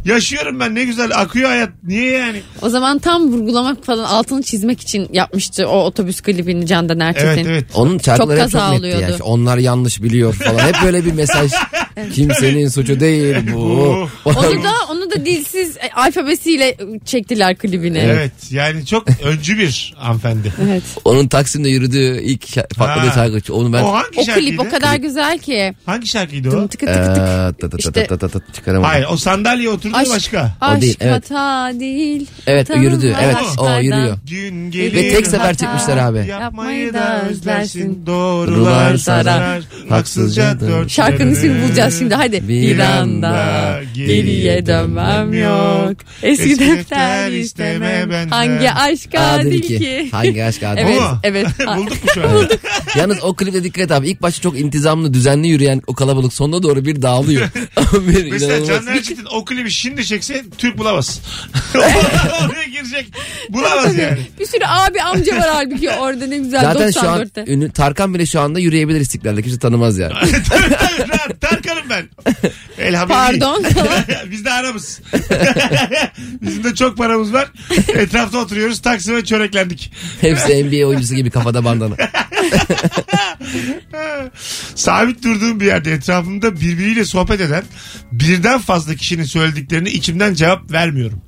Yaşıyorum 0.06 0.60
ben 0.60 0.76
ne 0.76 0.84
güzel 0.84 1.12
akıyor 1.16 1.50
hayat. 1.50 1.70
Niye 1.84 2.12
yani? 2.12 2.42
O 2.62 2.70
zaman 2.70 3.00
tam 3.00 3.32
vurgulamak 3.32 3.86
falan 3.86 4.04
altını 4.04 4.44
çizmek 4.44 4.82
için 4.82 5.08
yapmıştı 5.14 5.68
o 5.68 5.84
otobüs 5.84 6.22
klibini 6.22 6.68
Candan 6.68 7.00
Erçetin. 7.00 7.28
Evet 7.28 7.46
evet. 7.48 7.66
Onun 7.74 7.98
şarkıları 8.00 8.38
hep 8.42 8.44
Çok 8.44 8.52
çok 8.52 8.62
kaza 8.62 8.72
netti 8.72 8.80
oluyordu. 8.80 9.02
yani. 9.12 9.24
Onlar 9.24 9.58
yanlış 9.58 10.04
biliyor 10.04 10.34
falan. 10.34 10.60
Hep 10.60 10.76
böyle 10.84 11.06
bir 11.06 11.14
mesaj. 11.14 11.52
Kimsenin 12.14 12.68
suçu 12.68 13.00
değil 13.00 13.36
bu. 13.54 14.10
Onu 14.26 14.64
da 14.64 14.72
onu 14.92 15.12
da 15.12 15.26
dilsiz 15.26 15.78
e, 15.78 15.90
alfabesiyle 15.96 16.78
çektiler 17.06 17.56
klibini. 17.58 17.98
Evet 17.98 18.32
yani 18.52 18.86
çok 18.86 19.08
öncü 19.24 19.58
bir 19.58 19.94
hanımefendi. 19.98 20.54
Evet. 20.70 20.84
Onun 21.06 21.28
Taksim'de 21.28 21.70
yürüdüğü 21.70 22.22
ilk 22.22 22.44
şa- 22.44 22.74
patladığı 22.76 23.08
Ha. 23.08 23.14
şarkı. 23.14 23.54
Onu 23.54 23.74
ben... 23.74 23.84
O 23.84 23.94
hangi 23.94 24.20
O 24.20 24.24
şarkıydı? 24.26 24.50
klip 24.50 24.60
o 24.60 24.70
kadar 24.70 24.96
güzel 24.96 25.40
ki. 25.40 25.74
Hangi 25.86 26.08
şarkıydı 26.08 26.50
o? 26.50 26.52
Dım 26.52 26.68
tıkı 26.68 26.86
Ee, 26.86 26.94
tıkı 26.94 27.06
tık. 27.06 27.16
ta- 27.16 27.54
ta- 27.60 27.70
ta- 27.70 27.78
İşte- 27.78 28.54
çıkaramadım. 28.54 28.90
Hayır 28.92 29.06
o 29.12 29.18
sandalye 29.18 29.70
oturdu 29.70 29.96
Aşk, 29.96 30.10
başka. 30.12 30.52
aşk 30.62 30.82
değil, 30.82 30.98
evet. 31.00 31.14
hata 31.32 31.72
değil. 31.80 32.26
Evet, 32.48 32.68
Tanınmaz 32.68 32.94
yürüdü. 32.94 33.16
Evet, 33.24 33.36
o 33.36 33.50
aşklardan. 33.50 33.82
yürüyor. 33.82 34.18
Gün 34.30 34.72
gelir. 34.72 34.94
Ve 34.96 35.10
tek 35.16 35.28
sefer 35.28 35.56
çekmişler 35.58 35.98
abi. 35.98 36.26
Yapmayı 36.30 36.94
da 36.94 37.22
özlersin. 37.30 38.04
Doğrular 38.06 38.48
Doğrular 38.58 38.98
sarar, 38.98 39.24
sarar. 39.24 39.64
Haksızca 39.90 40.48
haksızca 40.48 40.60
dört 40.68 40.90
Şarkının 40.92 41.32
ismini 41.32 41.54
yanını. 41.58 41.76
Bulacağız 41.84 42.00
şimdi 42.00 42.16
hadi. 42.16 42.48
Bir 42.48 42.80
anda 42.80 43.82
geriye 43.94 44.66
dönmem 44.66 45.34
yok. 45.34 45.98
Eski 46.24 46.60
defter 46.60 47.32
isteme 47.32 48.06
benden. 48.10 48.30
Hangi 48.30 48.72
aşk 48.72 49.10
adil 49.16 49.62
ki? 49.62 50.10
Hangi 50.12 50.44
aşk 50.44 50.64
adil? 50.64 50.82
Evet, 50.82 51.02
mu? 51.02 51.20
evet. 51.24 51.48
Bulduk 51.78 52.04
mu 52.04 52.10
şu 52.14 52.30
an? 52.30 52.50
Yalnız 52.98 53.24
o 53.24 53.36
klipte 53.36 53.64
dikkat 53.64 53.84
et 53.84 53.92
abi. 53.92 54.10
İlk 54.10 54.22
başta 54.22 54.42
çok 54.42 54.60
intizamlı, 54.60 55.14
düzenli 55.14 55.48
yürüyen 55.48 55.82
o 55.88 55.94
kalabalık 55.94 56.34
sonuna 56.34 56.64
doğru 56.64 56.86
bir 56.86 57.02
dağılıyor. 57.02 57.50
bir 57.94 58.32
Mesela 58.32 58.58
inanılmaz. 58.58 58.86
Can 58.86 58.96
Erçetin 58.96 59.26
o 59.32 59.46
klibi 59.46 59.72
şimdi 59.72 60.06
çekse 60.06 60.44
Türk 60.58 60.78
bulamaz. 60.78 61.22
Oraya 61.76 62.66
girecek. 62.66 63.08
Bulamaz 63.50 63.98
yani. 63.98 64.18
Bir 64.40 64.46
sürü 64.46 64.66
abi 64.66 65.02
amca 65.02 65.38
var 65.38 65.50
halbuki 65.52 65.90
orada 65.92 66.26
ne 66.28 66.38
güzel 66.38 66.62
Zaten 66.62 66.92
şu 66.92 67.10
an 67.10 67.22
94'te. 67.22 67.52
ünlü, 67.52 67.72
Tarkan 67.72 68.14
bile 68.14 68.26
şu 68.26 68.40
anda 68.40 68.60
yürüyebilir 68.60 69.00
istiklalde. 69.02 69.42
Kimse 69.42 69.60
tanımaz 69.60 69.98
yani. 69.98 70.14
Rahat, 70.14 71.42
Tarkan'ım 71.74 71.90
ben. 71.90 72.10
Elhamdülillah. 72.78 73.28
Pardon. 73.28 73.64
Biz 74.32 74.46
de 74.46 74.52
aramız. 74.52 75.02
Bizim 76.42 76.64
de 76.64 76.76
çok 76.76 76.98
paramız 76.98 77.34
var. 77.34 77.52
Etrafta 77.88 78.38
oturuyoruz. 78.38 78.82
Taksim'e 78.82 79.26
çöreklendik. 79.26 79.92
Hepsi 80.22 80.66
NBA 80.66 80.88
oyuncusu 80.88 81.16
gibi 81.16 81.30
kafada 81.30 81.66
bandana. 81.66 81.96
Sabit 84.76 85.24
durduğum 85.24 85.60
bir 85.60 85.66
yerde 85.66 85.92
etrafımda 85.92 86.62
birbiriyle 86.62 87.06
sohbet 87.06 87.42
eden 87.42 87.64
birden 88.12 88.60
fazla 88.60 88.96
kişinin 88.96 89.24
söylediklerini 89.24 89.90
içimden 89.90 90.34
cevap 90.34 90.72
vermiyorum. 90.72 91.22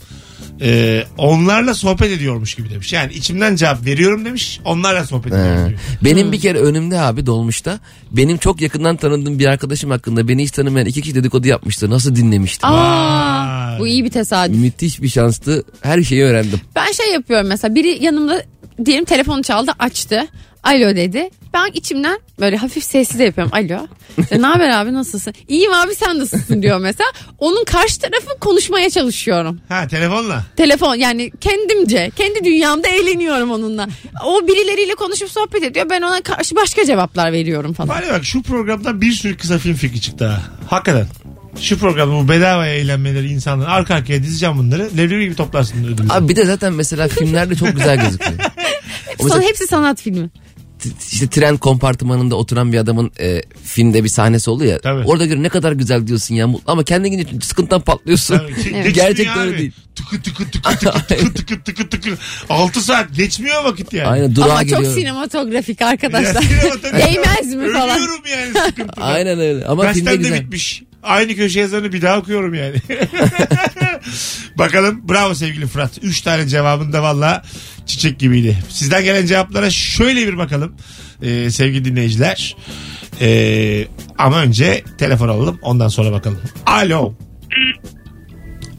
Ee, 0.62 1.04
onlarla 1.18 1.74
sohbet 1.74 2.12
ediyormuş 2.12 2.56
gibi 2.56 2.70
demiş. 2.70 2.94
Yani 2.94 3.13
içimden 3.13 3.56
cevap 3.56 3.86
veriyorum 3.86 4.26
demiş. 4.26 4.60
Onlarla 4.65 5.06
sohbet 5.06 5.34
ediyorum 5.34 5.68
diyor. 5.70 5.80
Benim 6.04 6.32
bir 6.32 6.39
kere 6.39 6.60
önümde 6.60 7.00
abi 7.00 7.26
dolmuşta 7.26 7.80
benim 8.12 8.38
çok 8.38 8.62
yakından 8.62 8.96
tanıdığım 8.98 9.39
bir 9.39 9.46
arkadaşım 9.46 9.89
hakkında 9.91 10.28
beni 10.28 10.44
hiç 10.44 10.52
tanımayan 10.52 10.88
iki 10.88 11.02
kişi 11.02 11.15
dedikodu 11.15 11.48
yapmıştı. 11.48 11.89
Nasıl 11.89 12.15
dinlemiştim. 12.15 12.70
Aa, 12.70 13.72
Vay. 13.72 13.80
bu 13.80 13.88
iyi 13.88 14.06
bir 14.06 14.10
tesadüf. 14.10 14.58
Müthiş 14.58 15.02
bir 15.02 15.10
şanstı. 15.10 15.63
Her 15.82 16.02
şeyi 16.02 16.24
öğrendim. 16.24 16.62
Ben 16.76 16.91
şey 16.91 17.13
yapıyorum 17.13 17.48
mesela 17.48 17.76
biri 17.76 18.04
yanımda 18.04 18.44
diyelim 18.86 19.06
telefonu 19.06 19.44
çaldı 19.44 19.72
açtı. 19.80 20.28
Alo 20.65 20.95
dedi. 20.95 21.30
Ben 21.54 21.71
içimden 21.73 22.19
böyle 22.39 22.58
hafif 22.58 22.84
sessiz 22.84 23.19
de 23.19 23.23
yapıyorum. 23.23 23.54
Alo. 23.54 23.88
İşte, 24.17 24.41
ne 24.41 24.45
haber 24.45 24.69
abi 24.69 24.93
nasılsın? 24.93 25.34
İyiyim 25.47 25.73
abi 25.73 25.95
sen 25.95 26.19
nasılsın 26.19 26.62
diyor 26.62 26.80
mesela. 26.80 27.10
Onun 27.39 27.63
karşı 27.65 27.99
tarafı 27.99 28.39
konuşmaya 28.39 28.89
çalışıyorum. 28.89 29.60
Ha 29.69 29.88
telefonla. 29.88 30.45
Telefon 30.56 30.95
yani 30.95 31.32
kendimce 31.41 32.12
kendi 32.15 32.43
dünyamda 32.43 32.88
eğleniyorum 32.88 33.51
onunla. 33.51 33.88
O 34.25 34.47
birileriyle 34.47 34.95
konuşup 34.95 35.32
sohbet 35.32 35.63
ediyor. 35.63 35.89
Ben 35.89 36.01
ona 36.01 36.21
karşı 36.21 36.56
başka 36.56 36.86
cevaplar 36.86 37.32
veriyorum 37.32 37.73
falan. 37.73 38.01
Ya 38.01 38.13
bak 38.13 38.25
şu 38.25 38.41
programdan 38.43 39.01
bir 39.01 39.12
sürü 39.12 39.38
kısa 39.38 39.58
film 39.58 39.75
fikri 39.75 40.01
çıktı 40.01 40.28
ha. 40.28 40.41
Hakikaten. 40.67 41.08
Şu 41.62 41.80
programda 41.80 42.15
bu 42.15 42.30
bedavaya 42.30 42.73
eğlenmeleri 42.73 43.28
insanlar 43.28 43.67
arka 43.69 43.95
arkaya 43.95 44.23
dizeceğim 44.23 44.58
bunları. 44.58 44.89
Leblebi 44.97 45.23
gibi 45.23 45.36
toplarsın 45.36 45.84
ödülü. 45.86 46.08
Abi 46.10 46.30
bir 46.30 46.36
de 46.36 46.45
zaten 46.45 46.73
mesela 46.73 47.08
filmlerde 47.08 47.56
çok 47.56 47.75
güzel 47.75 48.01
gözüküyor. 48.01 48.32
Sana 49.17 49.23
mesela 49.23 49.41
hepsi 49.41 49.67
sanat 49.67 50.01
filmi. 50.01 50.30
İşte 51.12 51.28
tren 51.28 51.58
kompartımanında 51.58 52.36
oturan 52.36 52.74
bir 52.74 52.78
adamın 52.78 53.12
e, 53.19 53.41
filmde 53.63 54.04
bir 54.04 54.10
sahnesi 54.10 54.50
oluyor 54.50 54.71
ya. 54.71 54.80
Tabii. 54.80 55.04
Orada 55.06 55.26
göre 55.26 55.43
ne 55.43 55.50
kadar 55.50 55.71
güzel 55.71 56.08
diyorsun 56.08 56.36
ya. 56.36 56.48
mutlu- 56.48 56.71
Ama 56.71 56.84
kendin 56.84 57.10
gidince 57.12 57.45
sıkıntıdan 57.45 57.82
patlıyorsun. 57.82 58.38
Tabii, 58.38 58.93
Gerçekten 58.93 59.39
öyle 59.39 59.58
değil. 59.58 59.71
Tıkı 59.95 60.21
tıkı 60.21 60.52
tıkı 60.52 60.78
tıkı 60.78 61.08
tıkı 61.08 61.34
tıkı 61.34 61.63
tıkı 61.63 61.89
tıkı. 61.89 62.10
6 62.50 62.82
saat 62.82 63.15
geçmiyor 63.15 63.63
vakit 63.63 63.93
yani. 63.93 64.08
Aynen 64.08 64.36
durağa 64.36 64.52
Ama 64.52 64.67
çok 64.67 64.86
sinematografik 64.86 65.82
Ya 65.82 65.88
arkadaşlar. 65.88 66.41
sinematografi- 66.41 66.98
Değmez 66.98 67.54
mi 67.56 67.74
falan? 67.74 67.95
Ölüyorum 68.00 68.24
yani 68.32 68.65
sıkıntıdan. 68.67 69.02
Aynen 69.02 69.39
öyle. 69.39 69.65
Ama 69.65 69.82
filmde 69.93 70.10
Gazetem 70.12 70.13
de 70.13 70.17
güzel. 70.30 70.41
bitmiş. 70.45 70.84
Aynı 71.06 71.36
köşe 71.36 71.60
yazarını 71.60 71.94
bir 71.94 72.02
daha 72.02 72.18
okuyorum 72.18 72.54
yani. 72.54 72.76
Bakalım 74.58 75.10
bravo 75.10 75.34
sevgili 75.34 75.68
Fırat. 75.68 75.91
Üç 76.02 76.22
tane 76.22 76.48
cevabında 76.48 77.04
valla 77.04 77.44
çiçek 77.86 78.20
gibiydi. 78.20 78.58
Sizden 78.70 79.04
gelen 79.04 79.26
cevaplara 79.26 79.70
şöyle 79.70 80.28
bir 80.28 80.38
bakalım 80.38 80.76
ee, 81.22 81.50
sevgili 81.50 81.86
dinleyiciler. 81.86 82.56
Ee, 83.22 83.88
ama 84.18 84.41
önce 84.41 84.84
telefon 84.98 85.28
alalım 85.28 85.60
ondan 85.62 85.88
sonra 85.88 86.12
bakalım. 86.12 86.41
Alo. 86.65 87.13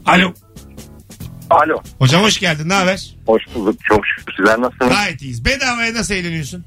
Alo. 0.05 0.33
Alo. 1.49 1.81
Hocam 1.99 2.23
hoş 2.23 2.39
geldin 2.39 2.69
ne 2.69 2.73
haber? 2.73 3.15
Hoş 3.25 3.43
bulduk. 3.55 3.79
Çok 3.83 4.07
şükür. 4.07 4.33
Sizler 4.37 4.61
nasılsınız? 4.61 4.91
Gayet 4.91 5.21
iyiyiz. 5.21 5.45
Bedavaya 5.45 5.93
nasıl 5.93 6.13
eğleniyorsun? 6.13 6.65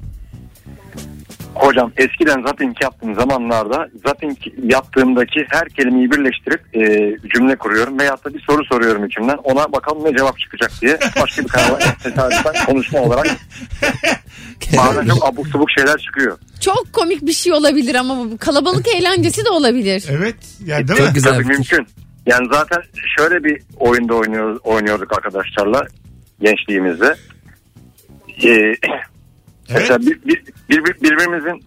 Hocam 1.61 1.91
eskiden 1.97 2.41
zapping 2.41 2.81
yaptığım 2.81 3.15
zamanlarda 3.15 3.89
zapping 4.05 4.37
yaptığımdaki 4.63 5.45
her 5.49 5.69
kelimeyi 5.69 6.11
birleştirip 6.11 6.75
e, 6.75 6.81
cümle 7.29 7.55
kuruyorum. 7.55 7.99
Veyahut 7.99 8.25
da 8.25 8.33
bir 8.33 8.43
soru 8.49 8.65
soruyorum 8.65 9.05
içimden. 9.05 9.37
Ona 9.43 9.71
bakalım 9.71 10.03
ne 10.05 10.17
cevap 10.17 10.39
çıkacak 10.39 10.71
diye. 10.81 10.99
Başka 11.21 11.43
bir 11.43 11.47
kanala 11.47 11.79
tesadüfen 12.03 12.65
konuşma 12.65 12.99
olarak 12.99 13.27
bazen 14.77 15.07
çok 15.07 15.25
abuk 15.25 15.47
subuk 15.47 15.71
şeyler 15.77 15.97
çıkıyor. 15.97 16.37
Çok 16.61 16.93
komik 16.93 17.21
bir 17.21 17.33
şey 17.33 17.53
olabilir 17.53 17.95
ama 17.95 18.31
bu 18.31 18.37
kalabalık 18.37 18.87
eğlencesi 18.87 19.45
de 19.45 19.49
olabilir. 19.49 20.05
Evet. 20.09 20.35
Yani 20.65 20.87
değil 20.87 20.99
Çok 20.99 21.07
mi? 21.07 21.13
güzel. 21.13 21.33
Tabii 21.33 21.45
mümkün. 21.45 21.87
Yani 22.25 22.47
zaten 22.51 22.81
şöyle 23.17 23.43
bir 23.43 23.61
oyunda 23.79 24.13
oynuyor, 24.13 24.59
oynuyorduk 24.63 25.13
arkadaşlarla 25.13 25.87
gençliğimizde. 26.41 27.15
Ee, 28.43 28.73
Evet. 29.71 29.79
Mesela 29.81 29.99
bir, 29.99 30.21
bir, 30.23 30.43
bir- 30.69 31.01
birbirimizin 31.03 31.63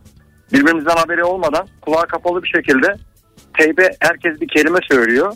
birbirimizden 0.53 0.97
haberi 0.97 1.25
olmadan 1.25 1.67
kulağı 1.83 2.07
kapalı 2.07 2.43
bir 2.43 2.49
şekilde 2.49 2.97
teybe 3.59 3.91
herkes 4.01 4.41
bir 4.41 4.49
kelime 4.49 4.79
söylüyor. 4.91 5.33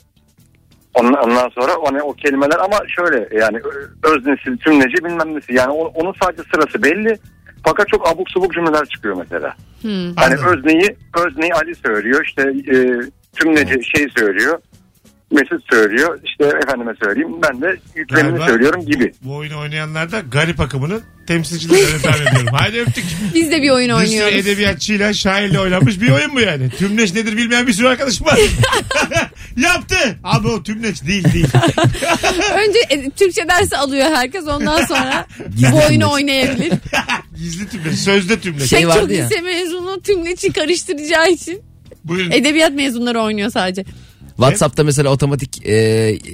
Ondan, 0.95 1.49
sonra 1.49 1.73
hani 1.85 2.03
o 2.03 2.13
kelimeler 2.13 2.59
ama 2.59 2.77
şöyle 2.89 3.37
yani 3.37 3.61
öznesi, 4.05 4.57
tümleci 4.59 5.05
bilmem 5.05 5.35
nesi. 5.35 5.55
Yani 5.55 5.71
o- 5.73 5.93
onun 5.95 6.15
sadece 6.23 6.43
sırası 6.55 6.83
belli. 6.83 7.19
Fakat 7.65 7.89
çok 7.89 8.09
abuk 8.09 8.31
subuk 8.31 8.55
cümleler 8.55 8.85
çıkıyor 8.85 9.17
mesela. 9.17 9.55
Hmm. 9.83 9.91
Hani 10.17 10.35
Anladım. 10.35 10.59
özneyi, 10.59 10.97
özneyi 11.27 11.55
Ali 11.55 11.75
söylüyor 11.75 12.25
işte 12.25 12.43
e, 12.43 12.77
tümleci 13.37 13.85
şey 13.97 14.07
söylüyor. 14.19 14.59
Mesut 15.31 15.65
söylüyor 15.71 16.19
işte 16.25 16.45
efendime 16.65 16.93
söyleyeyim 17.05 17.29
ben 17.43 17.63
de 17.63 17.77
yüklemini 17.97 18.29
Galiba 18.31 18.47
söylüyorum 18.47 18.87
gibi. 18.87 19.13
Bu 19.23 19.35
oyunu 19.37 19.59
oynayanlar 19.61 20.13
da 20.13 20.21
garip 20.21 20.61
akımının 20.61 21.03
temsilcilerini 21.27 22.03
tahmin 22.03 22.27
ediyorum. 22.31 22.49
Haydi 22.53 22.81
öptük. 22.81 23.05
Biz 23.35 23.51
de 23.51 23.63
bir 23.63 23.71
oyun 23.71 23.89
Bir 23.89 23.95
sürü 24.07 24.17
oynuyoruz. 24.23 24.47
edebiyatçıyla 24.47 25.13
şairle 25.13 25.61
oynanmış 25.61 26.01
bir 26.01 26.11
oyun 26.11 26.35
bu 26.35 26.41
yani. 26.41 26.71
Tümleç 26.71 27.15
nedir 27.15 27.37
bilmeyen 27.37 27.67
bir 27.67 27.73
sürü 27.73 27.89
arkadaşım 27.89 28.27
var. 28.27 28.39
Yaptı. 29.57 29.97
Abi 30.25 30.49
o 30.49 30.63
tümleç 30.63 31.05
değil 31.07 31.25
değil. 31.33 31.47
Önce 32.69 32.79
e, 32.91 33.11
Türkçe 33.11 33.49
dersi 33.49 33.77
alıyor 33.77 34.07
herkes 34.15 34.45
ondan 34.47 34.85
sonra 34.85 35.27
bu 35.73 35.87
oyunu 35.89 36.11
oynayabilir. 36.13 36.73
Gizli 37.37 37.69
tümleç. 37.69 37.95
Sözde 37.99 38.41
tümleç. 38.41 38.71
Şey 38.71 38.79
Pek 38.83 38.89
çok 38.93 38.97
vardı 39.03 39.13
ya. 39.15 39.25
lise 39.29 39.41
mezunu 39.41 40.01
tümleci 40.03 40.53
karıştıracağı 40.53 41.31
için 41.31 41.63
Buyurun. 42.05 42.31
edebiyat 42.31 42.73
mezunları 42.73 43.21
oynuyor 43.21 43.51
sadece. 43.51 43.85
WhatsApp'ta 44.39 44.85
mesela 44.85 45.09
otomatik 45.11 45.67
e, 45.67 45.75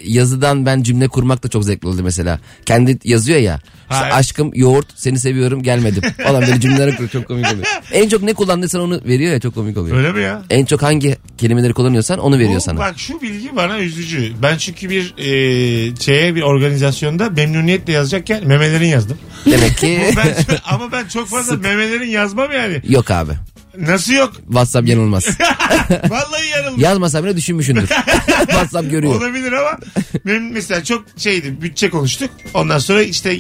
yazıdan 0.05 0.67
ben 0.67 0.83
cümle 0.83 1.09
kurmak 1.09 1.45
da 1.45 1.49
çok 1.49 1.65
zevkli 1.65 1.89
oldu 1.89 2.03
mesela. 2.03 2.41
Kendi 2.67 2.99
yazıyor 3.05 3.39
ya. 3.39 3.61
İşte 3.91 4.05
aşkım 4.05 4.51
yoğurt 4.55 4.87
seni 4.95 5.19
seviyorum 5.19 5.63
gelmedim. 5.63 6.03
Falan 6.25 6.43
böyle 6.43 6.61
cümleler 6.61 6.91
kuruyor 6.91 7.11
çok 7.11 7.29
komik 7.29 7.47
oluyor. 7.47 7.67
En 7.93 8.09
çok 8.09 8.23
ne 8.23 8.35
kullandıysan 8.35 8.81
onu 8.81 9.01
veriyor 9.05 9.33
ya 9.33 9.41
çok 9.41 9.55
komik 9.55 9.77
oluyor. 9.77 9.97
Öyle 9.97 10.13
mi 10.13 10.23
ya? 10.23 10.43
En 10.51 10.65
çok 10.65 10.83
hangi 10.83 11.17
kelimeleri 11.39 11.73
kullanıyorsan 11.73 12.19
onu 12.19 12.39
veriyor 12.39 12.57
Bu, 12.57 12.61
sana. 12.61 12.79
Bak 12.79 12.95
şu 12.99 13.21
bilgi 13.21 13.57
bana 13.57 13.79
üzücü. 13.79 14.33
Ben 14.43 14.57
çünkü 14.57 14.91
bir 14.91 15.15
e, 15.19 15.97
şeye 15.97 16.35
bir 16.35 16.43
organizasyonda 16.43 17.31
memnuniyetle 17.31 17.93
yazacakken 17.93 18.47
memelerin 18.47 18.87
yazdım. 18.87 19.19
Demek 19.47 19.79
ki 19.79 20.01
Ben, 20.17 20.35
ama 20.65 20.93
ben 20.93 21.09
çok 21.09 21.29
fazla 21.29 21.57
memelerin 21.57 22.09
yazmam 22.09 22.53
yani. 22.53 22.83
yok 22.89 23.11
abi. 23.11 23.33
Nasıl 23.79 24.13
yok? 24.13 24.33
WhatsApp 24.47 24.89
yanılmaz. 24.89 25.27
Vallahi 26.09 26.49
yanılmış. 26.57 26.83
Yazmasa 26.83 27.25
bile 27.25 27.37
düşünmüşsündür. 27.37 27.89
WhatsApp 28.47 28.91
görüyor. 28.91 29.15
Olabilir 29.15 29.53
ama 29.53 29.79
benim 30.27 30.53
mesela 30.53 30.85
çok 30.85 31.05
şeydi 31.17 31.63
bütçe 31.63 31.91
konuştuk. 31.91 32.31
Ondan 32.55 32.79
sonra 32.79 33.03
işte 33.03 33.37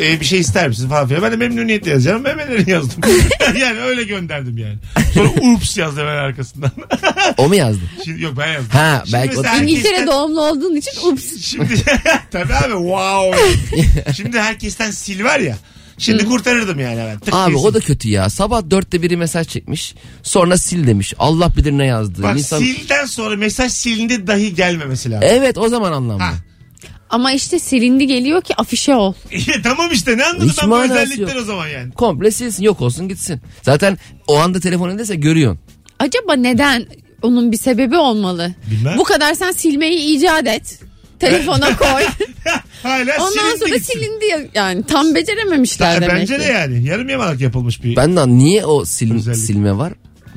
e, 0.00 0.20
bir 0.20 0.24
şey 0.24 0.40
ister 0.40 0.68
misin 0.68 0.88
falan 0.88 1.08
filan. 1.08 1.22
Ben 1.22 1.32
de 1.32 1.36
memnuniyetle 1.36 1.90
yazacağım. 1.90 2.22
Memelerini 2.22 2.70
yazdım. 2.70 3.00
yani 3.60 3.80
öyle 3.80 4.02
gönderdim 4.04 4.58
yani. 4.58 4.76
Sonra 5.14 5.28
ups 5.28 5.76
yazdı 5.78 6.00
hemen 6.00 6.16
arkasından. 6.16 6.70
O 7.36 7.48
mu 7.48 7.54
yazdı? 7.54 7.80
Şimdi, 8.04 8.22
yok 8.22 8.34
ben 8.38 8.52
yazdım. 8.52 8.70
Ha, 8.70 9.02
Şimdi 9.04 9.12
belki 9.12 9.38
o- 9.38 9.42
İngiltere 9.42 9.92
herkesten- 9.92 10.06
doğumlu 10.06 10.40
olduğun 10.40 10.76
için 10.76 10.92
ups. 11.10 11.24
Şimdi 11.42 11.74
tabii 12.30 12.54
abi 12.54 12.72
wow. 12.72 13.38
Şimdi 14.16 14.40
herkesten 14.40 14.90
sil 15.02 15.20
var 15.24 15.40
ya. 15.40 15.56
Şimdi 15.98 16.24
kurtarırdım 16.24 16.80
yani 16.80 16.96
ben. 16.96 17.18
Tık 17.18 17.34
Abi 17.34 17.54
diye 17.54 17.64
o 17.64 17.74
da 17.74 17.80
kötü 17.80 18.08
ya. 18.08 18.30
Sabah 18.30 18.70
dörtte 18.70 19.02
biri 19.02 19.16
mesaj 19.16 19.48
çekmiş. 19.48 19.94
Sonra 20.22 20.58
sil 20.66 20.82
demiş. 20.86 21.14
Allah 21.18 21.56
bilir 21.56 21.72
ne 21.72 21.86
yazdı. 21.86 22.22
Bak 22.22 22.38
İnsan... 22.38 22.58
silden 22.58 23.04
sonra 23.06 23.36
mesaj 23.36 23.72
silindi 23.72 24.26
dahi 24.26 24.54
gelmemesi 24.54 25.10
lazım. 25.10 25.28
Evet 25.32 25.58
o 25.58 25.68
zaman 25.68 25.92
anlamlı. 25.92 26.22
Ha. 26.22 26.32
Ama 27.10 27.32
işte 27.32 27.58
silindi 27.58 28.06
geliyor 28.06 28.42
ki 28.42 28.54
afişe 28.56 28.94
ol. 28.94 29.12
tamam 29.62 29.90
işte 29.92 30.18
ne 30.18 30.24
anladım 30.24 30.48
Hiç 30.48 30.62
ben 30.62 30.70
bu 30.70 30.82
özellikler 30.82 31.34
yok. 31.34 31.42
o 31.42 31.44
zaman 31.44 31.68
yani. 31.68 31.92
Komple 31.92 32.30
silsin 32.30 32.62
yok 32.64 32.80
olsun 32.80 33.08
gitsin. 33.08 33.40
Zaten 33.62 33.98
o 34.26 34.36
anda 34.38 34.60
telefon 34.60 34.88
elindeyse 34.88 35.14
görüyorsun. 35.16 35.60
Acaba 35.98 36.32
neden? 36.34 36.86
Onun 37.22 37.52
bir 37.52 37.56
sebebi 37.56 37.96
olmalı. 37.96 38.54
Bilmem. 38.70 38.98
Bu 38.98 39.04
kadar 39.04 39.34
sen 39.34 39.52
silmeyi 39.52 40.16
icat 40.16 40.46
et. 40.46 40.80
Telefona 41.20 41.76
koy. 41.76 42.02
Hala 42.82 43.12
Ondan 43.18 43.30
silindi 43.30 43.58
sonra 43.58 43.74
gitsin. 43.76 43.92
silindi. 43.92 44.24
ya- 44.26 44.46
Yani 44.54 44.82
tam 44.82 45.14
becerememişler 45.14 46.00
demek 46.00 46.16
Bence 46.16 46.34
ki. 46.36 46.40
de 46.40 46.44
yani. 46.46 46.84
Yarım 46.86 47.08
yamalak 47.08 47.40
yapılmış 47.40 47.82
bir. 47.84 47.96
Ben 47.96 48.16
de 48.16 48.28
niye 48.28 48.64
o 48.64 48.80
sil- 48.94 49.14
Özellik. 49.16 49.38
silme 49.38 49.78
var 49.78 49.92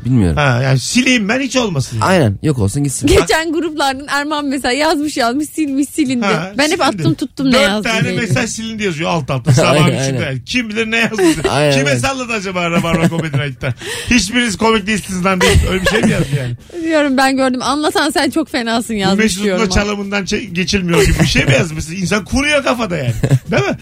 bilmiyorum. 0.06 0.38
Ha 0.38 0.62
yani 0.64 0.80
sileyim 0.80 1.30
ben 1.30 1.40
hiç 1.40 1.56
olmasın. 1.56 1.98
yani. 1.98 2.06
Aynen 2.06 2.38
yok 2.44 2.60
olsun 2.60 2.84
gitsin. 2.84 3.08
Geçen 3.08 3.52
gruplardan 3.54 4.08
Erman 4.10 4.46
mesela 4.46 4.72
yazmış 4.72 5.18
yazmış 5.18 5.50
silmiş 5.50 5.90
silindi. 5.90 6.26
Ha, 6.26 6.54
ben 6.58 6.64
hep 6.64 6.80
silindi. 6.80 6.84
attım 6.84 7.14
tuttum 7.16 7.48
ne 7.48 7.52
Dört 7.54 7.62
yazdım 7.62 7.92
tane 7.92 8.04
diye. 8.04 8.16
mesaj 8.20 8.50
silindi 8.50 8.84
yazıyor 8.84 9.10
alt 9.10 9.30
alta 9.32 9.54
sabah 9.54 9.72
Aynen, 9.86 10.04
üçünde. 10.04 10.26
aynen. 10.28 10.40
Kim 10.46 10.70
bilir 10.70 10.92
ne 10.92 10.98
yazdı. 10.98 11.24
Aynen, 11.50 11.72
Kime 11.78 11.90
aynen. 11.90 12.00
salladı 12.00 12.34
acaba 12.34 12.72
Rabarba 12.72 13.10
Comedy 13.10 13.38
Night'ta? 13.38 13.74
Hiçbiriniz 14.10 14.58
komik 14.58 14.88
değilsiniz 14.88 15.26
lan 15.26 15.42
deyip 15.42 15.60
öyle 15.72 15.82
bir 15.82 15.88
şey 15.88 16.02
mi 16.02 16.12
yazdı 16.12 16.28
yani? 16.38 16.84
Diyorum 16.84 17.18
ben 17.18 17.38
gördüm. 17.38 17.62
Anlatan 17.64 18.10
sen 18.10 18.30
çok 18.30 18.50
fenasın 18.50 18.94
yazmış 18.94 19.24
Mesut'un 19.24 19.44
diyorum. 19.44 19.66
da 19.66 19.70
çalımından 19.70 20.24
çe- 20.24 20.54
geçilmiyor 20.54 21.04
gibi 21.04 21.20
bir 21.20 21.26
şey 21.28 21.46
mi 21.46 21.52
yazmış? 21.54 21.86
İnsan 21.90 22.26
kuruyor 22.26 22.64
kafada 22.64 22.98
yani. 22.98 23.14
Değil 23.52 23.64
mi? 23.64 23.78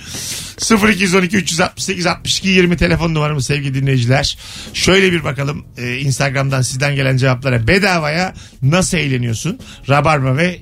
0212 0.93 1.37
368 1.37 2.05
62 2.07 2.47
20 2.49 2.77
telefon 2.77 3.13
numaramız 3.13 3.45
sevgili 3.45 3.73
dinleyiciler. 3.73 4.37
Şöyle 4.73 5.11
bir 5.11 5.23
bakalım 5.23 5.65
e, 5.77 5.97
Instagram'dan 5.99 6.61
sizden 6.61 6.95
gelen 6.95 7.17
cevaplara 7.17 7.67
bedavaya 7.67 8.33
nasıl 8.61 8.97
eğleniyorsun? 8.97 9.59
Rabarba 9.89 10.37
ve 10.37 10.59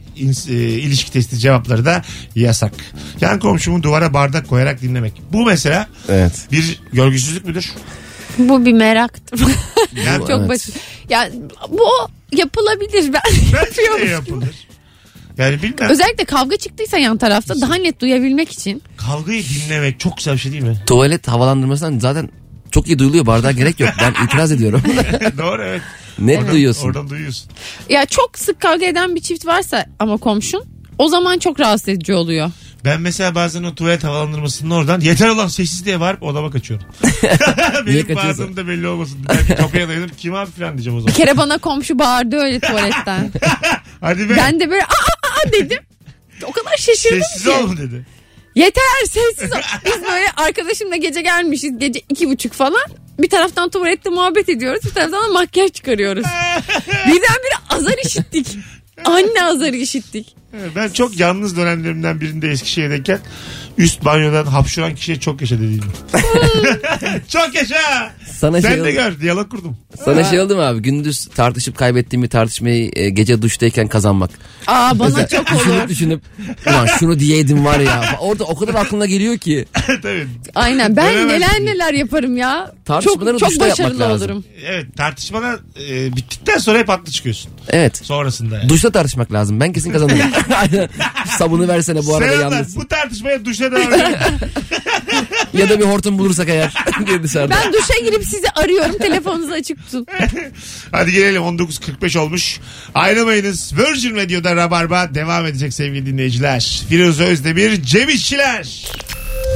e, 0.49 0.53
ilişki 0.53 1.11
testi 1.11 1.37
cevapları 1.39 1.85
da 1.85 2.01
yasak. 2.35 2.73
Yan 3.21 3.39
komşumu 3.39 3.83
duvara 3.83 4.13
bardak 4.13 4.47
koyarak 4.47 4.81
dinlemek. 4.81 5.13
Bu 5.33 5.45
mesela 5.45 5.87
Evet. 6.09 6.47
bir 6.51 6.79
görgüsüzlük 6.93 7.45
müdür? 7.45 7.73
Bu 8.37 8.65
bir 8.65 8.73
meraktır. 8.73 9.39
Yani 10.05 10.19
çok 10.27 10.29
Evet. 10.39 10.49
basit. 10.49 10.75
Ya 11.09 11.29
bu 11.69 11.83
yapılabilir 12.37 13.13
ben 13.13 13.21
bence 13.53 13.81
yapıyorum. 13.81 14.01
de 14.07 14.11
yapılır. 14.11 14.55
Yani 15.37 15.61
bilmem. 15.63 15.89
Özellikle 15.89 16.25
kavga 16.25 16.57
çıktıysa 16.57 16.97
yan 16.97 17.17
tarafta 17.17 17.61
daha 17.61 17.75
net 17.75 17.99
duyabilmek 18.01 18.51
için. 18.51 18.81
Kavgayı 18.97 19.43
dinlemek 19.43 19.99
çok 19.99 20.17
güzel 20.17 20.33
bir 20.33 20.39
şey 20.39 20.51
değil 20.51 20.63
mi? 20.63 20.77
Tuvalet 20.87 21.27
havalandırmasından 21.27 21.99
zaten 21.99 22.29
çok 22.77 22.87
iyi 22.87 22.99
duyuluyor 22.99 23.25
bardağa 23.25 23.51
gerek 23.61 23.79
yok. 23.79 23.89
Ben 24.01 24.25
itiraz 24.25 24.51
ediyorum. 24.51 24.81
Doğru 25.37 25.63
evet. 25.63 25.81
Net 26.19 26.37
Oradan- 26.39 26.51
duyuyorsun. 26.53 26.85
Oradan 26.87 27.09
duyuyorsun. 27.09 27.49
Ya 27.89 28.05
çok 28.05 28.37
sık 28.39 28.59
kavga 28.61 28.85
eden 28.85 29.15
bir 29.15 29.21
çift 29.21 29.45
varsa 29.45 29.85
ama 29.99 30.17
komşun 30.17 30.63
o 30.97 31.07
zaman 31.07 31.39
çok 31.39 31.59
rahatsız 31.59 31.89
edici 31.89 32.13
oluyor. 32.13 32.51
Ben 32.85 33.01
mesela 33.01 33.35
bazen 33.35 33.63
o 33.63 33.75
tuvalet 33.75 34.03
havalandırmasının 34.03 34.69
oradan 34.71 34.99
yeter 35.01 35.29
olan 35.29 35.47
sessiz 35.47 35.85
diye 35.85 35.99
bağırıp 35.99 36.23
odama 36.23 36.51
kaçıyorum. 36.51 36.87
Benim 37.87 38.15
bağırdığım 38.15 38.57
da 38.57 38.67
belli 38.67 38.87
olmasın. 38.87 39.17
Belki 39.29 39.55
kapıya 39.55 39.87
dayanıp 39.87 40.17
kim 40.17 40.33
abi 40.35 40.51
falan 40.51 40.73
diyeceğim 40.73 40.97
o 40.99 41.01
Bir 41.01 41.11
zaman. 41.11 41.17
kere 41.17 41.37
bana 41.37 41.57
komşu 41.57 41.99
bağırdı 41.99 42.35
öyle 42.35 42.59
tuvaletten. 42.59 43.31
Hadi 44.01 44.29
be. 44.29 44.33
ben 44.37 44.59
de 44.59 44.69
böyle 44.69 44.83
aa, 44.83 44.87
aa, 45.47 45.51
dedim. 45.53 45.79
O 46.43 46.51
kadar 46.51 46.77
şaşırdım 46.77 47.19
Sessiz 47.21 47.43
ki. 47.43 47.49
ol 47.51 47.67
mu 47.67 47.77
dedi. 47.77 48.05
Yeter 48.57 48.83
sessiz 49.07 49.51
ol. 49.53 49.57
Biz 49.85 50.01
böyle 50.01 50.25
arkadaşımla 50.37 50.95
gece 50.95 51.21
gelmişiz. 51.21 51.79
Gece 51.79 52.01
iki 52.09 52.29
buçuk 52.29 52.53
falan. 52.53 52.87
Bir 53.19 53.29
taraftan 53.29 53.69
tuvalette 53.69 54.09
muhabbet 54.09 54.49
ediyoruz. 54.49 54.81
Bir 54.85 54.89
taraftan 54.89 55.23
da 55.23 55.33
makyaj 55.33 55.71
çıkarıyoruz. 55.71 56.25
Birdenbire 56.87 57.57
azar 57.69 57.95
işittik. 58.05 58.47
Anne 59.05 59.43
azarı 59.43 59.75
işittik. 59.75 60.35
Ben 60.75 60.89
çok 60.89 61.19
yalnız 61.19 61.57
dönemlerimden 61.57 62.21
birinde 62.21 62.49
Eskişehir'deyken 62.49 63.19
üst 63.77 64.05
banyodan 64.05 64.45
hapşuran 64.45 64.95
kişiye 64.95 65.19
çok 65.19 65.41
yaşa 65.41 65.55
dediydim. 65.55 65.91
çok 67.27 67.55
yaşa. 67.55 68.13
Sana 68.37 68.61
şey 68.61 68.69
Sen 68.71 68.77
de 68.79 68.81
oldu- 68.83 68.91
gör 68.91 69.19
diyalog 69.19 69.49
kurdum. 69.51 69.77
Sana 70.05 70.23
şey 70.23 70.39
oldu 70.39 70.55
mu 70.55 70.61
abi? 70.61 70.81
Gündüz 70.81 71.25
tartışıp 71.35 71.77
kaybettiğim 71.77 72.23
bir 72.23 72.29
tartışmayı 72.29 72.91
e, 72.95 73.09
gece 73.09 73.41
duştayken 73.41 73.87
kazanmak. 73.87 74.29
Aa 74.67 74.99
bana 74.99 75.27
çok 75.27 75.51
olur. 75.53 75.59
Düşünüp 75.59 75.89
düşünüp 75.89 76.21
ulan 76.67 76.85
şunu 76.99 77.19
diyeydim 77.19 77.65
var 77.65 77.79
ya. 77.79 78.17
Orada 78.19 78.43
o 78.43 78.55
kadar 78.55 78.73
aklına 78.75 79.05
geliyor 79.05 79.37
ki. 79.37 79.65
Tabii. 79.87 80.27
Aynen 80.55 80.95
ben 80.95 81.05
Veremezsin 81.05 81.41
neler 81.41 81.65
neler 81.73 81.93
yaparım 81.93 82.37
ya. 82.37 82.71
Tartışmaları 82.85 83.37
çok 83.37 83.39
çok 83.39 83.49
duşta 83.49 83.67
yapmak 83.67 83.85
başarılı 83.85 83.99
lazım. 83.99 84.31
olurum. 84.31 84.43
Evet 84.65 84.85
tartışmada 84.97 85.59
e, 85.89 86.15
bittikten 86.15 86.57
sonra 86.57 86.77
hep 86.79 86.89
haklı 86.89 87.11
çıkıyorsun. 87.11 87.51
Evet. 87.69 87.97
Sonrasında 88.03 88.57
yani. 88.57 88.69
Duşta 88.69 88.91
tartışmak 88.91 89.33
lazım. 89.33 89.59
Ben 89.59 89.73
kesin 89.73 89.91
kazanırım. 89.91 90.31
Aynen. 90.55 90.89
Sabunu 91.37 91.67
versene 91.67 92.05
bu 92.05 92.15
arada 92.15 92.33
yalnız. 92.33 92.75
Bu 92.75 92.87
tartışmaya 92.87 93.45
duşa 93.45 93.71
devam. 93.71 93.91
Ya 95.53 95.69
da 95.69 95.79
bir 95.79 95.85
hortum 95.85 96.19
bulursak 96.19 96.49
eğer 96.49 96.73
diye 97.07 97.23
dışarıda. 97.23 97.55
Ben 97.65 97.73
duşa 97.73 97.99
girip 98.05 98.25
sizi 98.29 98.49
arıyorum 98.55 98.97
telefonunuzu 99.01 99.51
açık 99.53 99.85
tutun. 99.85 100.07
Hadi 100.91 101.11
gelelim 101.11 101.41
19.45 101.41 102.19
olmuş. 102.19 102.59
Ayrılmayınız. 102.95 103.73
Virgin 103.77 104.15
Radio'da 104.15 104.55
Rabarba 104.55 105.15
devam 105.15 105.45
edecek 105.45 105.73
sevgili 105.73 106.05
dinleyiciler. 106.05 106.81
Firuze 106.89 107.23
Özdemir, 107.23 107.83
Cem 107.83 108.09
İşçiler. 108.09 108.85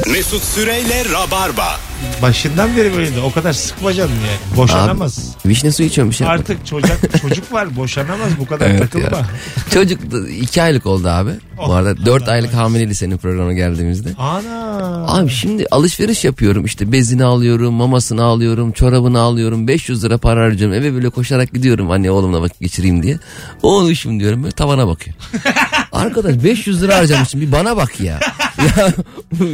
Mesut 0.07 0.43
Süreyle 0.43 1.05
Rabarba. 1.13 1.90
Başından 2.21 2.77
beri 2.77 2.93
böyleydi. 2.93 3.19
O 3.19 3.31
kadar 3.31 3.53
sıkma 3.53 3.93
canını 3.93 4.11
yani. 4.15 4.57
Boşanamaz. 4.57 5.35
Vişne 5.45 5.71
suyu 5.71 5.89
içiyorum 5.89 6.11
bir 6.11 6.15
şey 6.15 6.27
yapma. 6.27 6.39
Artık 6.39 6.65
çocuk 6.65 7.21
çocuk 7.21 7.53
var 7.53 7.75
boşanamaz 7.75 8.29
bu 8.39 8.45
kadar 8.47 8.69
Evet 8.69 8.79
takılma. 8.81 9.17
ya. 9.17 9.25
Çocuk 9.73 10.11
da 10.11 10.29
iki 10.29 10.61
aylık 10.61 10.85
oldu 10.85 11.07
abi. 11.07 11.31
Oh, 11.59 11.67
Bu 11.67 11.73
arada 11.73 12.05
dört 12.05 12.23
Allah 12.23 12.31
aylık 12.31 12.53
hamileydi 12.53 12.95
senin 12.95 13.17
programa 13.17 13.53
geldiğimizde. 13.53 14.09
Ana. 14.17 15.05
Abi 15.07 15.29
şimdi 15.29 15.65
alışveriş 15.71 16.23
yapıyorum 16.25 16.65
işte 16.65 16.91
bezini 16.91 17.23
alıyorum, 17.23 17.73
mamasını 17.73 18.23
alıyorum, 18.23 18.71
çorabını 18.71 19.19
alıyorum, 19.19 19.67
500 19.67 20.03
lira 20.03 20.17
para 20.17 20.41
harcıyorum. 20.41 20.77
Eve 20.77 20.93
böyle 20.93 21.09
koşarak 21.09 21.53
gidiyorum 21.53 21.91
anne 21.91 22.11
oğlumla 22.11 22.41
vakit 22.41 22.59
geçireyim 22.59 23.03
diye. 23.03 23.19
Oğlum 23.63 24.19
diyorum 24.19 24.43
böyle 24.43 24.51
tavana 24.51 24.87
bakıyor. 24.87 25.15
Arkadaş 25.91 26.43
500 26.43 26.81
lira 26.83 26.97
harcamışsın 26.97 27.41
bir 27.41 27.51
bana 27.51 27.77
bak 27.77 27.99
ya. 27.99 28.19
Ya 28.65 28.93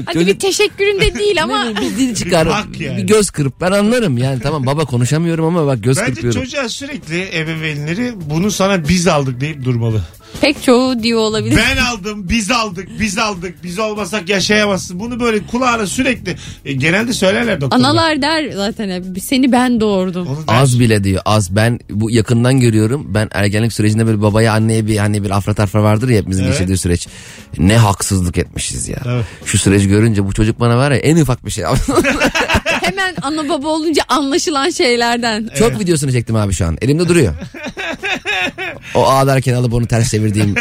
Hadi 0.05 0.27
bir 0.27 0.39
teşekküründe 0.39 1.15
değil 1.15 1.43
ama 1.43 1.63
Ne 1.63 1.75
bir 1.81 1.97
dil 1.97 2.15
çıkar, 2.15 2.47
Bir 2.73 2.79
yani. 2.79 2.97
bir 2.97 3.03
göz 3.07 3.29
kırıp 3.29 3.61
ben 3.61 3.71
anlarım 3.71 4.17
yani 4.17 4.39
tamam 4.39 4.65
baba 4.65 4.85
konuşamıyorum 4.85 5.45
ama 5.45 5.65
bak 5.67 5.83
göz 5.83 5.97
Bence 5.97 6.13
kırpıyorum. 6.13 6.41
çocuğa 6.41 6.69
sürekli 6.69 7.37
ebeveynleri 7.39 8.13
bunu 8.29 8.51
sana 8.51 8.87
biz 8.89 9.07
aldık 9.07 9.41
deyip 9.41 9.63
durmalı. 9.65 10.01
Pek 10.41 10.63
çoğu 10.63 11.03
diyor 11.03 11.19
olabilir. 11.19 11.59
Ben 11.69 11.77
aldım, 11.83 12.29
biz 12.29 12.51
aldık, 12.51 12.87
biz 12.99 13.17
aldık, 13.17 13.55
biz 13.63 13.79
olmasak 13.79 14.29
yaşayamazsın. 14.29 14.99
Bunu 14.99 15.19
böyle 15.19 15.39
kulağına 15.45 15.87
sürekli 15.87 16.35
e, 16.65 16.73
genelde 16.73 17.13
söylerler 17.13 17.61
doktorlar. 17.61 17.89
Analar 17.89 18.21
der 18.21 18.51
zaten 18.51 18.89
hep 18.89 19.23
seni 19.23 19.51
ben 19.51 19.79
doğurdum. 19.79 20.27
Onu 20.27 20.47
der. 20.47 20.61
Az 20.61 20.79
bile 20.79 21.03
diyor 21.03 21.21
az 21.25 21.55
ben 21.55 21.79
bu 21.89 22.11
yakından 22.11 22.59
görüyorum 22.59 23.13
ben 23.13 23.29
ergenlik 23.31 23.73
sürecinde 23.73 24.05
böyle 24.05 24.21
babaya 24.21 24.53
anneye 24.53 24.87
bir 24.87 24.97
hani 24.97 25.23
bir 25.23 25.29
afra 25.29 25.53
tafra 25.53 25.83
vardır 25.83 26.09
ya 26.09 26.17
hepimizin 26.17 26.43
Evet. 26.43 26.53
geçirdiği 26.53 26.77
süreç 26.77 27.07
ne 27.57 27.77
haksızlık 27.77 28.37
etmişiz 28.37 28.87
ya 28.87 28.97
Evet. 29.05 29.25
şu 29.45 29.57
süreci 29.57 29.87
görünce 29.87 30.25
bu 30.25 30.33
çocuk 30.33 30.59
bana 30.59 30.77
var 30.77 30.91
ya 30.91 30.97
en 30.97 31.17
ufak 31.17 31.45
bir 31.45 31.51
şey 31.51 31.63
Hemen 32.89 33.15
ana 33.21 33.49
baba 33.49 33.67
olunca 33.67 34.03
anlaşılan 34.07 34.69
şeylerden. 34.69 35.49
çok 35.59 35.79
videosunu 35.79 36.11
çektim 36.11 36.35
abi 36.35 36.53
şu 36.53 36.65
an 36.65 36.77
elimde 36.81 37.07
duruyor 37.07 37.33
o 38.95 39.03
ağlarken 39.03 39.53
alıp 39.53 39.73
onu 39.73 39.87
ters 39.87 40.11
çevirdiğim 40.11 40.55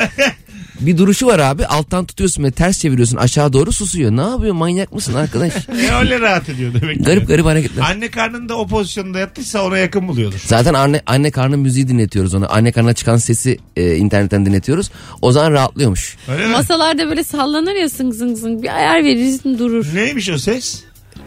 bir 0.81 0.99
duruşu 0.99 1.27
var 1.27 1.39
abi 1.39 1.67
alttan 1.67 2.07
tutuyorsun 2.07 2.45
ve 2.45 2.51
ters 2.51 2.79
çeviriyorsun 2.79 3.17
aşağı 3.17 3.53
doğru 3.53 3.73
susuyor 3.73 4.11
ne 4.11 4.21
yapıyor 4.21 4.55
manyak 4.55 4.93
mısın 4.93 5.15
arkadaş 5.15 5.53
E, 5.69 5.95
öyle 5.95 6.21
rahat 6.21 6.49
ediyor 6.49 6.75
demek 6.81 6.97
ki. 6.99 7.03
garip 7.05 7.29
garip 7.29 7.47
hareketler 7.47 7.83
Anne 7.91 8.11
karnında 8.11 8.57
o 8.59 8.67
pozisyonda 8.67 9.19
yattıysa 9.19 9.63
ona 9.63 9.79
yakın 9.79 10.09
buluyordur. 10.09 10.39
Zaten 10.47 10.75
anne 10.75 11.03
anne 11.07 11.31
karnı 11.31 11.57
müziği 11.59 11.89
dinletiyoruz 11.89 12.35
ona. 12.35 12.47
Anne 12.47 12.73
karnına 12.73 12.93
çıkan 12.95 13.17
sesi 13.17 13.59
e, 13.77 13.97
internetten 13.97 14.47
dinletiyoruz. 14.47 14.91
O 15.23 15.33
zaman 15.33 15.53
rahatlıyormuş. 15.53 16.17
Öyle 16.29 16.47
mi? 16.47 16.53
Masalarda 16.53 17.09
böyle 17.09 17.25
sallanır 17.25 17.75
ya 17.75 17.89
zıng 17.89 18.15
zıng 18.15 18.37
zıng 18.37 18.63
bir 18.63 18.77
ayar 18.77 19.05
verirsin 19.05 19.59
durur. 19.59 19.87
Neymiş 19.95 20.31
o 20.31 20.39
ses? 20.39 20.83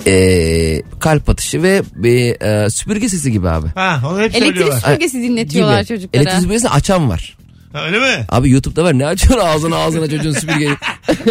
E, 0.08 0.82
kalp 1.00 1.30
atışı 1.30 1.64
ve 1.64 1.82
bir 1.96 2.42
e, 2.42 2.70
süpürge 2.70 3.10
sesi 3.10 3.32
gibi 3.32 3.50
abi. 3.50 3.68
Ha 3.76 4.02
onu 4.06 4.20
hep 4.22 4.36
Elektrik 4.36 4.46
söylüyorlar. 4.46 4.80
süpürgesi 4.80 5.22
dinletiyorlar 5.24 5.78
Gibi. 5.82 5.88
çocuklara. 5.88 6.22
Elektrik 6.24 6.42
süpürgesini 6.42 6.70
açan 6.70 7.10
var. 7.10 7.38
Ha, 7.74 7.86
öyle 7.86 8.00
mi? 8.00 8.26
Abi 8.30 8.50
YouTube'da 8.50 8.84
var 8.84 9.00
ne 9.00 9.06
açıyorsun 9.06 9.48
ağzına 9.48 9.76
ağzına 9.78 10.10
çocuğun 10.10 10.32
süpürgeyi. 10.32 10.72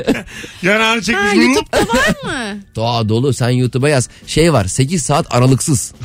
Yanağını 0.63 1.03
çekmiş. 1.03 1.25
Ha, 1.25 1.35
vurup- 1.37 1.45
YouTube'da 1.45 1.81
var 1.99 2.09
mı? 2.53 2.61
Doğa 2.77 3.09
dolu 3.09 3.33
sen 3.35 3.49
YouTube'a 3.51 3.89
yaz. 3.89 4.09
Şey 4.27 4.53
var 4.53 4.65
8 4.65 5.03
saat 5.03 5.35
aralıksız. 5.35 5.95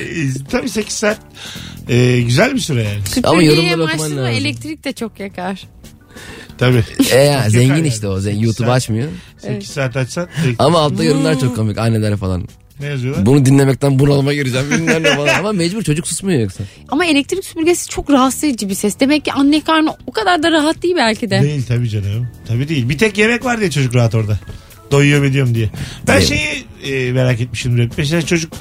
E, 0.00 0.44
Tabii 0.50 0.68
8 0.68 0.92
saat. 0.94 1.18
E, 1.88 2.20
güzel 2.20 2.54
bir 2.54 2.60
süre 2.60 2.82
yani. 2.82 2.98
Ama 3.24 3.40
Süpürgeye 3.40 3.50
yorumları 3.68 3.82
okuman 3.82 4.10
mı 4.10 4.16
lazım. 4.16 4.26
elektrik 4.34 4.84
de 4.84 4.92
çok 4.92 5.20
yakar. 5.20 5.64
Tabii. 6.58 6.84
E 7.12 7.16
ya, 7.16 7.50
zengin 7.50 7.84
işte 7.84 8.08
o. 8.08 8.20
Zengin, 8.20 8.40
YouTube 8.42 8.66
saat. 8.66 8.76
açmıyor. 8.76 9.08
8 9.38 9.70
saat 9.70 9.96
açsan. 9.96 10.28
Ama 10.58 10.78
altta 10.78 11.04
yorumlar 11.04 11.40
çok 11.40 11.56
komik 11.56 11.78
anneler 11.78 12.16
falan. 12.16 12.48
Ne 12.80 12.86
yazıyorlar? 12.86 13.26
Bunu 13.26 13.46
dinlemekten 13.46 13.98
bunalıma 13.98 14.34
gireceğim 14.34 14.70
bilmem 14.70 15.02
ne 15.02 15.16
falan. 15.16 15.34
Ama 15.38 15.52
mecbur 15.52 15.82
çocuk 15.82 16.08
susmuyor 16.08 16.40
yoksa. 16.40 16.64
Ama 16.88 17.06
elektrik 17.06 17.44
süpürgesi 17.44 17.88
çok 17.88 18.10
rahatsız 18.10 18.44
edici 18.44 18.68
bir 18.68 18.74
ses. 18.74 19.00
Demek 19.00 19.24
ki 19.24 19.32
anne 19.32 19.60
karnı 19.60 19.94
o 20.06 20.12
kadar 20.12 20.42
da 20.42 20.50
rahat 20.52 20.82
değil 20.82 20.94
belki 20.96 21.30
de. 21.30 21.42
Değil 21.42 21.62
tabii 21.68 21.88
canım. 21.88 22.28
Tabii 22.48 22.68
değil. 22.68 22.88
Bir 22.88 22.98
tek 22.98 23.18
yemek 23.18 23.44
var 23.44 23.60
diye 23.60 23.70
çocuk 23.70 23.94
rahat 23.94 24.14
orada. 24.14 24.38
Doyuyor 24.90 25.22
mu 25.24 25.32
diyorum 25.32 25.54
diye. 25.54 25.70
Ben 26.08 26.16
Değil. 26.20 26.28
şeyi 26.28 27.08
e, 27.08 27.12
merak 27.12 27.40
etmişimdir. 27.40 27.84
hep. 27.84 27.92
Mesela 27.98 28.22
çocuk 28.22 28.52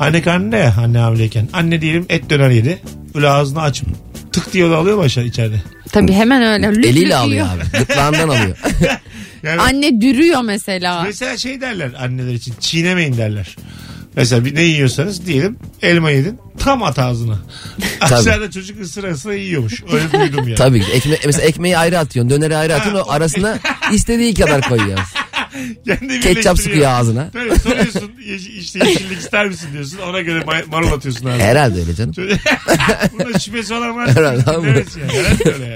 anne 0.00 0.22
karnında 0.22 0.56
ya 0.56 0.74
anne 0.78 0.98
hamileyken. 0.98 1.48
Anne 1.52 1.80
diyelim 1.80 2.06
et 2.08 2.30
döner 2.30 2.50
yedi. 2.50 2.78
Böyle 3.14 3.28
ağzını 3.28 3.60
açıp 3.62 3.88
tık 4.32 4.52
diye 4.52 4.64
o 4.64 4.70
da 4.70 4.76
alıyor 4.76 4.96
mu 4.96 5.02
aşağı 5.02 5.24
içeride? 5.24 5.62
Tabii 5.92 6.12
hemen 6.12 6.42
öyle. 6.42 6.68
Lüp 6.74 6.84
Eliyle 6.84 7.16
alıyor 7.16 7.46
abi. 7.46 7.78
Gırtlağından 7.78 8.28
alıyor. 8.28 8.58
Yani 9.42 9.60
Anne 9.60 10.00
dürüyor 10.00 10.42
mesela. 10.42 11.02
mesela 11.02 11.36
şey 11.36 11.60
derler 11.60 11.90
anneler 11.98 12.34
için 12.34 12.54
çiğnemeyin 12.60 13.16
derler. 13.16 13.56
Mesela 14.16 14.44
bir 14.44 14.54
ne 14.54 14.62
yiyorsanız 14.62 15.26
diyelim 15.26 15.58
elma 15.82 16.10
yedin 16.10 16.38
tam 16.58 16.82
at 16.82 16.98
ağzına. 16.98 17.38
Aşağıda 18.00 18.50
çocuk 18.50 18.80
ısıra 18.80 19.10
ısıra 19.10 19.34
yiyormuş. 19.34 19.82
Öyle 19.92 20.12
duydum 20.12 20.44
yani. 20.44 20.54
Tabii 20.54 20.80
ki. 20.80 20.92
Ekme 20.92 21.16
mesela 21.26 21.44
ekmeği 21.46 21.78
ayrı 21.78 21.98
atıyorsun. 21.98 22.30
Döneri 22.30 22.56
ayrı 22.56 22.74
atıyorsun. 22.74 23.04
O 23.08 23.12
arasına 23.12 23.58
istediği 23.92 24.34
kadar 24.34 24.68
koyuyor. 24.68 24.98
Kendi 25.86 26.20
Ketçap 26.20 26.58
sıkıyor 26.58 26.90
ağzına. 26.90 27.30
Tabii 27.32 27.58
soruyorsun 27.58 28.10
işte 28.58 28.78
yeşillik 28.88 29.18
ister 29.18 29.48
misin 29.48 29.68
diyorsun. 29.72 29.98
Ona 29.98 30.20
göre 30.20 30.40
ma- 30.40 30.66
marul 30.70 30.92
atıyorsun 30.92 31.26
abi. 31.26 31.38
Herhalde 31.38 31.80
öyle 31.80 31.94
canım. 31.94 32.14
Bunda 33.12 33.38
şüphesi 33.38 33.74
olan 33.74 33.96
var. 33.96 34.08
Herhalde 34.16 34.50
abi. 34.50 34.68
Evet 34.68 34.88
yani. 35.00 35.12
Herhalde 35.12 35.52
öyle. 35.52 35.74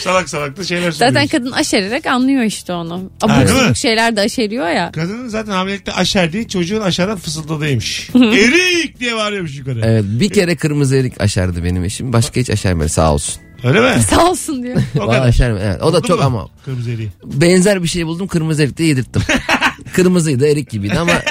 Salak 0.00 0.28
salak 0.28 0.56
da 0.56 0.64
şeyler 0.64 0.90
Zaten 0.92 1.06
söylüyorsun. 1.06 1.38
kadın 1.38 1.52
aşererek 1.52 2.06
anlıyor 2.06 2.42
işte 2.42 2.72
onu. 2.72 3.10
Abuk 3.22 3.48
sabuk 3.48 3.76
şeyler 3.76 4.16
de 4.16 4.20
aşeriyor 4.20 4.68
ya. 4.68 4.92
Kadının 4.92 5.28
zaten 5.28 5.52
hamilelikte 5.52 5.92
aşer 5.92 6.32
değil 6.32 6.48
çocuğun 6.48 6.80
aşağıdan 6.80 7.18
fısıldadıymış. 7.18 8.10
Erik 8.14 9.00
diye 9.00 9.16
bağırıyormuş 9.16 9.58
yukarı. 9.58 9.80
Evet 9.84 10.04
bir 10.06 10.28
kere 10.30 10.56
kırmızı 10.56 10.96
erik 10.96 11.20
aşerdi 11.20 11.64
benim 11.64 11.84
eşim. 11.84 12.12
Başka 12.12 12.40
hiç 12.40 12.50
aşermedi 12.50 12.88
sağ 12.88 13.12
olsun. 13.14 13.34
Öyle 13.64 13.80
mi? 13.96 14.02
Sağ 14.02 14.30
olsun 14.30 14.62
diyor. 14.62 14.76
O 15.00 15.06
Valla 15.06 15.30
kadar. 15.30 15.50
Evet, 15.50 15.82
o 15.82 15.92
da 15.92 15.96
Buldun 15.96 16.08
çok 16.08 16.18
mu 16.18 16.24
ama 16.26 16.48
Kırmızı 16.64 16.90
eriği. 16.90 17.08
benzer 17.24 17.82
bir 17.82 17.88
şey 17.88 18.06
buldum 18.06 18.26
kırmızı 18.26 18.62
erik 18.62 18.78
de 18.78 18.84
yedirttim. 18.84 19.22
Kırmızıydı 19.92 20.46
erik 20.48 20.70
gibiydi 20.70 20.98
ama 20.98 21.12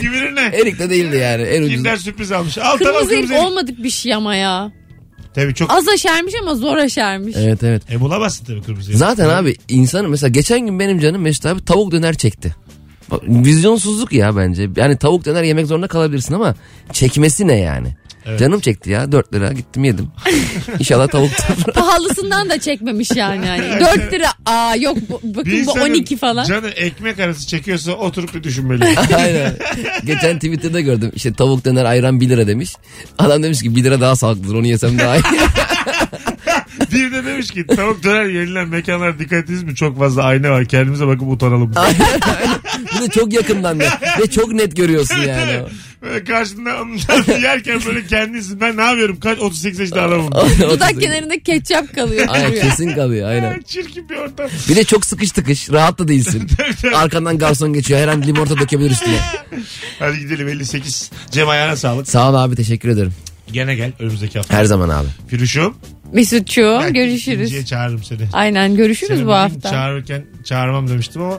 Kimin 0.00 0.36
ne? 0.36 0.40
erik 0.40 0.78
de 0.78 0.90
değildi 0.90 1.16
yani. 1.16 1.42
En 1.42 1.62
ucuz. 1.62 1.74
Kimden 1.74 1.96
sürpriz 1.96 2.32
almış. 2.32 2.58
Al 2.58 2.62
tamam 2.62 2.78
Kırmızı 2.78 2.94
kırmızı 3.08 3.14
erik 3.14 3.30
erik. 3.30 3.42
olmadık 3.50 3.82
bir 3.82 3.90
şey 3.90 4.14
ama 4.14 4.34
ya. 4.34 4.72
Tabii 5.34 5.54
çok. 5.54 5.70
Az 5.70 5.88
aşermiş 5.88 6.34
ama 6.42 6.54
zor 6.54 6.76
aşermiş. 6.76 7.36
Evet 7.38 7.62
evet. 7.62 7.82
E 7.92 8.00
bulamazsın 8.00 8.44
tabii 8.44 8.62
kırmızı 8.62 8.90
erik. 8.90 8.98
Zaten 8.98 9.28
abi 9.28 9.56
insanın 9.68 10.10
mesela 10.10 10.28
geçen 10.30 10.60
gün 10.60 10.78
benim 10.78 10.98
canım 11.00 11.22
Mesut 11.22 11.46
abi 11.46 11.64
tavuk 11.64 11.92
döner 11.92 12.14
çekti. 12.16 12.54
Vizyonsuzluk 13.22 14.12
ya 14.12 14.36
bence. 14.36 14.68
Yani 14.76 14.96
tavuk 14.96 15.24
döner 15.24 15.42
yemek 15.42 15.66
zorunda 15.66 15.86
kalabilirsin 15.88 16.34
ama 16.34 16.54
çekmesi 16.92 17.48
ne 17.48 17.56
yani? 17.56 17.96
Canım 18.36 18.60
çekti 18.60 18.90
ya 18.90 19.12
4 19.12 19.34
lira 19.34 19.52
gittim 19.52 19.84
yedim. 19.84 20.08
İnşallah 20.78 21.08
tavuktur. 21.08 21.72
Pahalısından 21.74 22.50
da 22.50 22.60
çekmemiş 22.60 23.10
yani. 23.10 23.46
yani. 23.46 23.80
4 23.80 24.12
lira 24.12 24.28
aa 24.46 24.76
yok 24.76 24.98
bu, 25.08 25.20
Bir 25.22 25.34
bakın 25.36 25.52
bu 25.52 25.56
insanın 25.56 25.80
12 25.80 26.16
falan. 26.16 26.44
Canı 26.44 26.68
ekmek 26.68 27.18
arası 27.18 27.46
çekiyorsa 27.46 27.92
oturup 27.92 28.34
bir 28.34 28.42
düşünmeli. 28.42 28.84
Aynen. 29.16 29.56
Geçen 30.04 30.34
Twitter'da 30.34 30.80
gördüm. 30.80 31.12
İşte 31.14 31.32
tavuk 31.32 31.64
döner 31.64 31.84
ayran 31.84 32.20
1 32.20 32.28
lira 32.28 32.46
demiş. 32.46 32.74
Adam 33.18 33.42
demiş 33.42 33.62
ki 33.62 33.76
1 33.76 33.84
lira 33.84 34.00
daha 34.00 34.16
sağlıklıdır 34.16 34.54
onu 34.54 34.66
yesem 34.66 34.98
daha 34.98 35.16
iyi. 35.16 35.22
bir 36.92 37.12
de 37.12 37.24
demiş 37.24 37.50
ki 37.50 37.66
tavuk 37.66 38.04
döner 38.04 38.24
yenilen 38.24 38.68
mekanlara 38.68 39.18
dikkat 39.18 39.48
mi? 39.48 39.74
Çok 39.74 39.98
fazla 39.98 40.22
ayna 40.22 40.50
var. 40.50 40.64
Kendimize 40.64 41.06
bakıp 41.06 41.28
utanalım. 41.28 41.72
De 43.00 43.08
çok 43.08 43.32
yakından 43.32 43.80
ve 44.20 44.26
çok 44.30 44.52
net 44.52 44.76
görüyorsun 44.76 45.18
yani. 45.18 45.62
Böyle 46.02 46.24
karşında 46.24 46.82
ondan 46.82 47.40
yerken 47.42 47.80
böyle 47.86 48.06
kendisi 48.06 48.60
ben 48.60 48.76
ne 48.76 48.82
yapıyorum? 48.82 49.20
Kaç 49.20 49.38
38 49.38 49.80
yaşında 49.80 50.02
adamım. 50.02 50.32
Dudak 50.60 51.00
kenarında 51.00 51.38
ketçap 51.38 51.94
kalıyor. 51.94 52.26
Aynen 52.28 52.54
kesin 52.54 52.94
kalıyor 52.94 53.28
aynen. 53.28 53.60
Çirkin 53.60 54.08
bir 54.08 54.16
ortam. 54.16 54.48
Bir 54.68 54.76
de 54.76 54.84
çok 54.84 55.06
sıkış 55.06 55.30
tıkış 55.32 55.70
rahat 55.70 55.98
da 55.98 56.08
değilsin. 56.08 56.50
Arkandan 56.94 57.38
garson 57.38 57.72
geçiyor 57.72 58.00
her 58.00 58.08
an 58.08 58.22
limonata 58.22 58.58
dökebilir 58.58 58.90
üstüne. 58.90 59.18
Hadi 59.98 60.18
gidelim 60.18 60.48
58. 60.48 61.10
Cem 61.30 61.48
ayağına 61.48 61.76
sağlık. 61.76 62.08
Sağ 62.08 62.30
ol 62.30 62.34
abi 62.34 62.56
teşekkür 62.56 62.88
ederim. 62.88 63.12
Gene 63.52 63.74
gel 63.74 63.92
önümüzdeki 63.98 64.38
hafta. 64.38 64.56
Her 64.58 64.64
zaman 64.64 64.88
abi. 64.88 65.06
Firuş'um. 65.28 65.76
Mesut'cuğum 66.12 66.78
belki 66.80 66.92
görüşürüz. 66.92 67.40
ikinciye 67.40 67.64
çağırırım 67.64 68.04
seni. 68.04 68.18
Aynen 68.32 68.76
görüşürüz 68.76 69.08
Seni 69.08 69.18
bu 69.20 69.26
bugün 69.26 69.34
hafta. 69.36 69.70
Çağırırken 69.70 70.24
çağırmam 70.44 70.88
demiştim 70.88 71.22
ama 71.22 71.38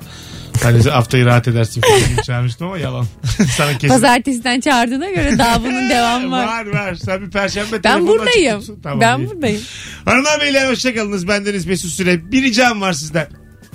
hani 0.63 0.81
haftayı 0.83 1.25
rahat 1.25 1.47
edersin 1.47 1.81
falan 1.81 2.23
çağırmıştım 2.23 2.67
ama 2.67 2.77
yalan. 2.77 3.05
Sana 3.57 3.71
kesin. 3.73 3.87
Pazartesiden 3.87 4.59
çağırdığına 4.59 5.09
göre 5.09 5.37
daha 5.37 5.63
bunun 5.63 5.89
devamı 5.89 6.31
var. 6.31 6.45
Var 6.45 6.65
var. 6.67 6.95
Sen 6.95 7.21
bir 7.21 7.31
perşembe 7.31 7.71
Ben 7.71 7.81
telefonla 7.81 8.07
buradayım. 8.07 8.57
açık 8.57 8.67
tutsun. 8.83 9.01
ben 9.01 9.19
iyi. 9.19 9.29
buradayım. 9.29 9.61
Hanımlar 10.05 10.41
beyler 10.41 10.69
hoşçakalınız. 10.71 11.27
Bendeniz 11.27 11.65
Mesut 11.65 11.91
Süre. 11.91 12.31
Bir 12.31 12.43
ricam 12.43 12.81
var 12.81 12.93
sizden. 12.93 13.27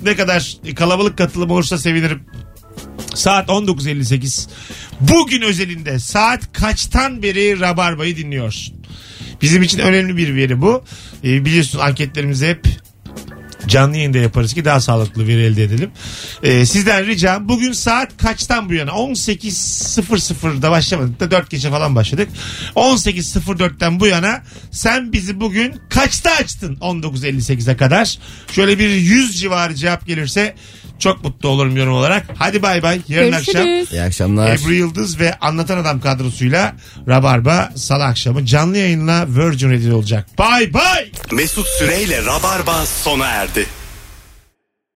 Ne 0.03 0.15
kadar 0.15 0.57
kalabalık 0.75 1.17
katılım 1.17 1.51
olursa 1.51 1.77
sevinirim. 1.77 2.23
Saat 3.15 3.49
19.58. 3.49 4.47
Bugün 4.99 5.41
özelinde 5.41 5.99
saat 5.99 6.53
kaçtan 6.53 7.23
beri 7.23 7.59
Rabarba'yı 7.59 8.17
dinliyorsun? 8.17 8.75
Bizim 9.41 9.63
için 9.63 9.79
önemli 9.79 10.17
bir 10.17 10.35
veri 10.35 10.61
bu. 10.61 10.83
Ee, 11.23 11.45
biliyorsun 11.45 11.79
anketlerimizi 11.79 12.47
hep 12.47 12.67
canlı 13.67 13.97
yayında 13.97 14.17
yaparız 14.17 14.53
ki 14.53 14.65
daha 14.65 14.81
sağlıklı 14.81 15.27
veri 15.27 15.41
elde 15.41 15.63
edelim. 15.63 15.91
Ee, 16.43 16.65
sizden 16.65 17.05
ricam 17.05 17.49
bugün 17.49 17.71
saat 17.71 18.17
kaçtan 18.17 18.69
bu 18.69 18.73
yana 18.73 18.91
18.00'da 18.91 20.71
başlamadık 20.71 21.19
da 21.19 21.31
4 21.31 21.49
gece 21.49 21.69
falan 21.69 21.95
başladık. 21.95 22.29
18.04'ten 22.75 23.99
bu 23.99 24.07
yana 24.07 24.43
sen 24.71 25.13
bizi 25.13 25.39
bugün 25.39 25.75
kaçta 25.89 26.31
açtın 26.31 26.75
19.58'e 26.75 27.77
kadar? 27.77 28.17
Şöyle 28.51 28.79
bir 28.79 28.89
100 28.89 29.39
civarı 29.39 29.75
cevap 29.75 30.07
gelirse 30.07 30.55
çok 30.99 31.23
mutlu 31.23 31.49
olurum 31.49 31.77
yorum 31.77 31.93
olarak. 31.93 32.25
Hadi 32.37 32.61
bay 32.61 32.83
bay. 32.83 33.01
Yarın 33.07 33.31
akşam 33.31 33.63
Görüşürüz. 33.63 33.91
İyi 33.91 34.01
akşamlar. 34.01 34.55
Ebru 34.55 34.73
Yıldız 34.73 35.19
ve 35.19 35.33
Anlatan 35.41 35.77
Adam 35.77 36.01
kadrosuyla 36.01 36.75
Rabarba 37.07 37.69
Salı 37.75 38.03
akşamı 38.03 38.45
canlı 38.45 38.77
yayınla 38.77 39.25
Virgin 39.29 39.71
Radio 39.71 39.97
olacak. 39.97 40.27
Bay 40.37 40.73
bay. 40.73 41.11
Mesut 41.31 41.67
Süreyle 41.67 42.25
Rabarba 42.25 42.85
sona 42.85 43.27
erdi. 43.27 43.65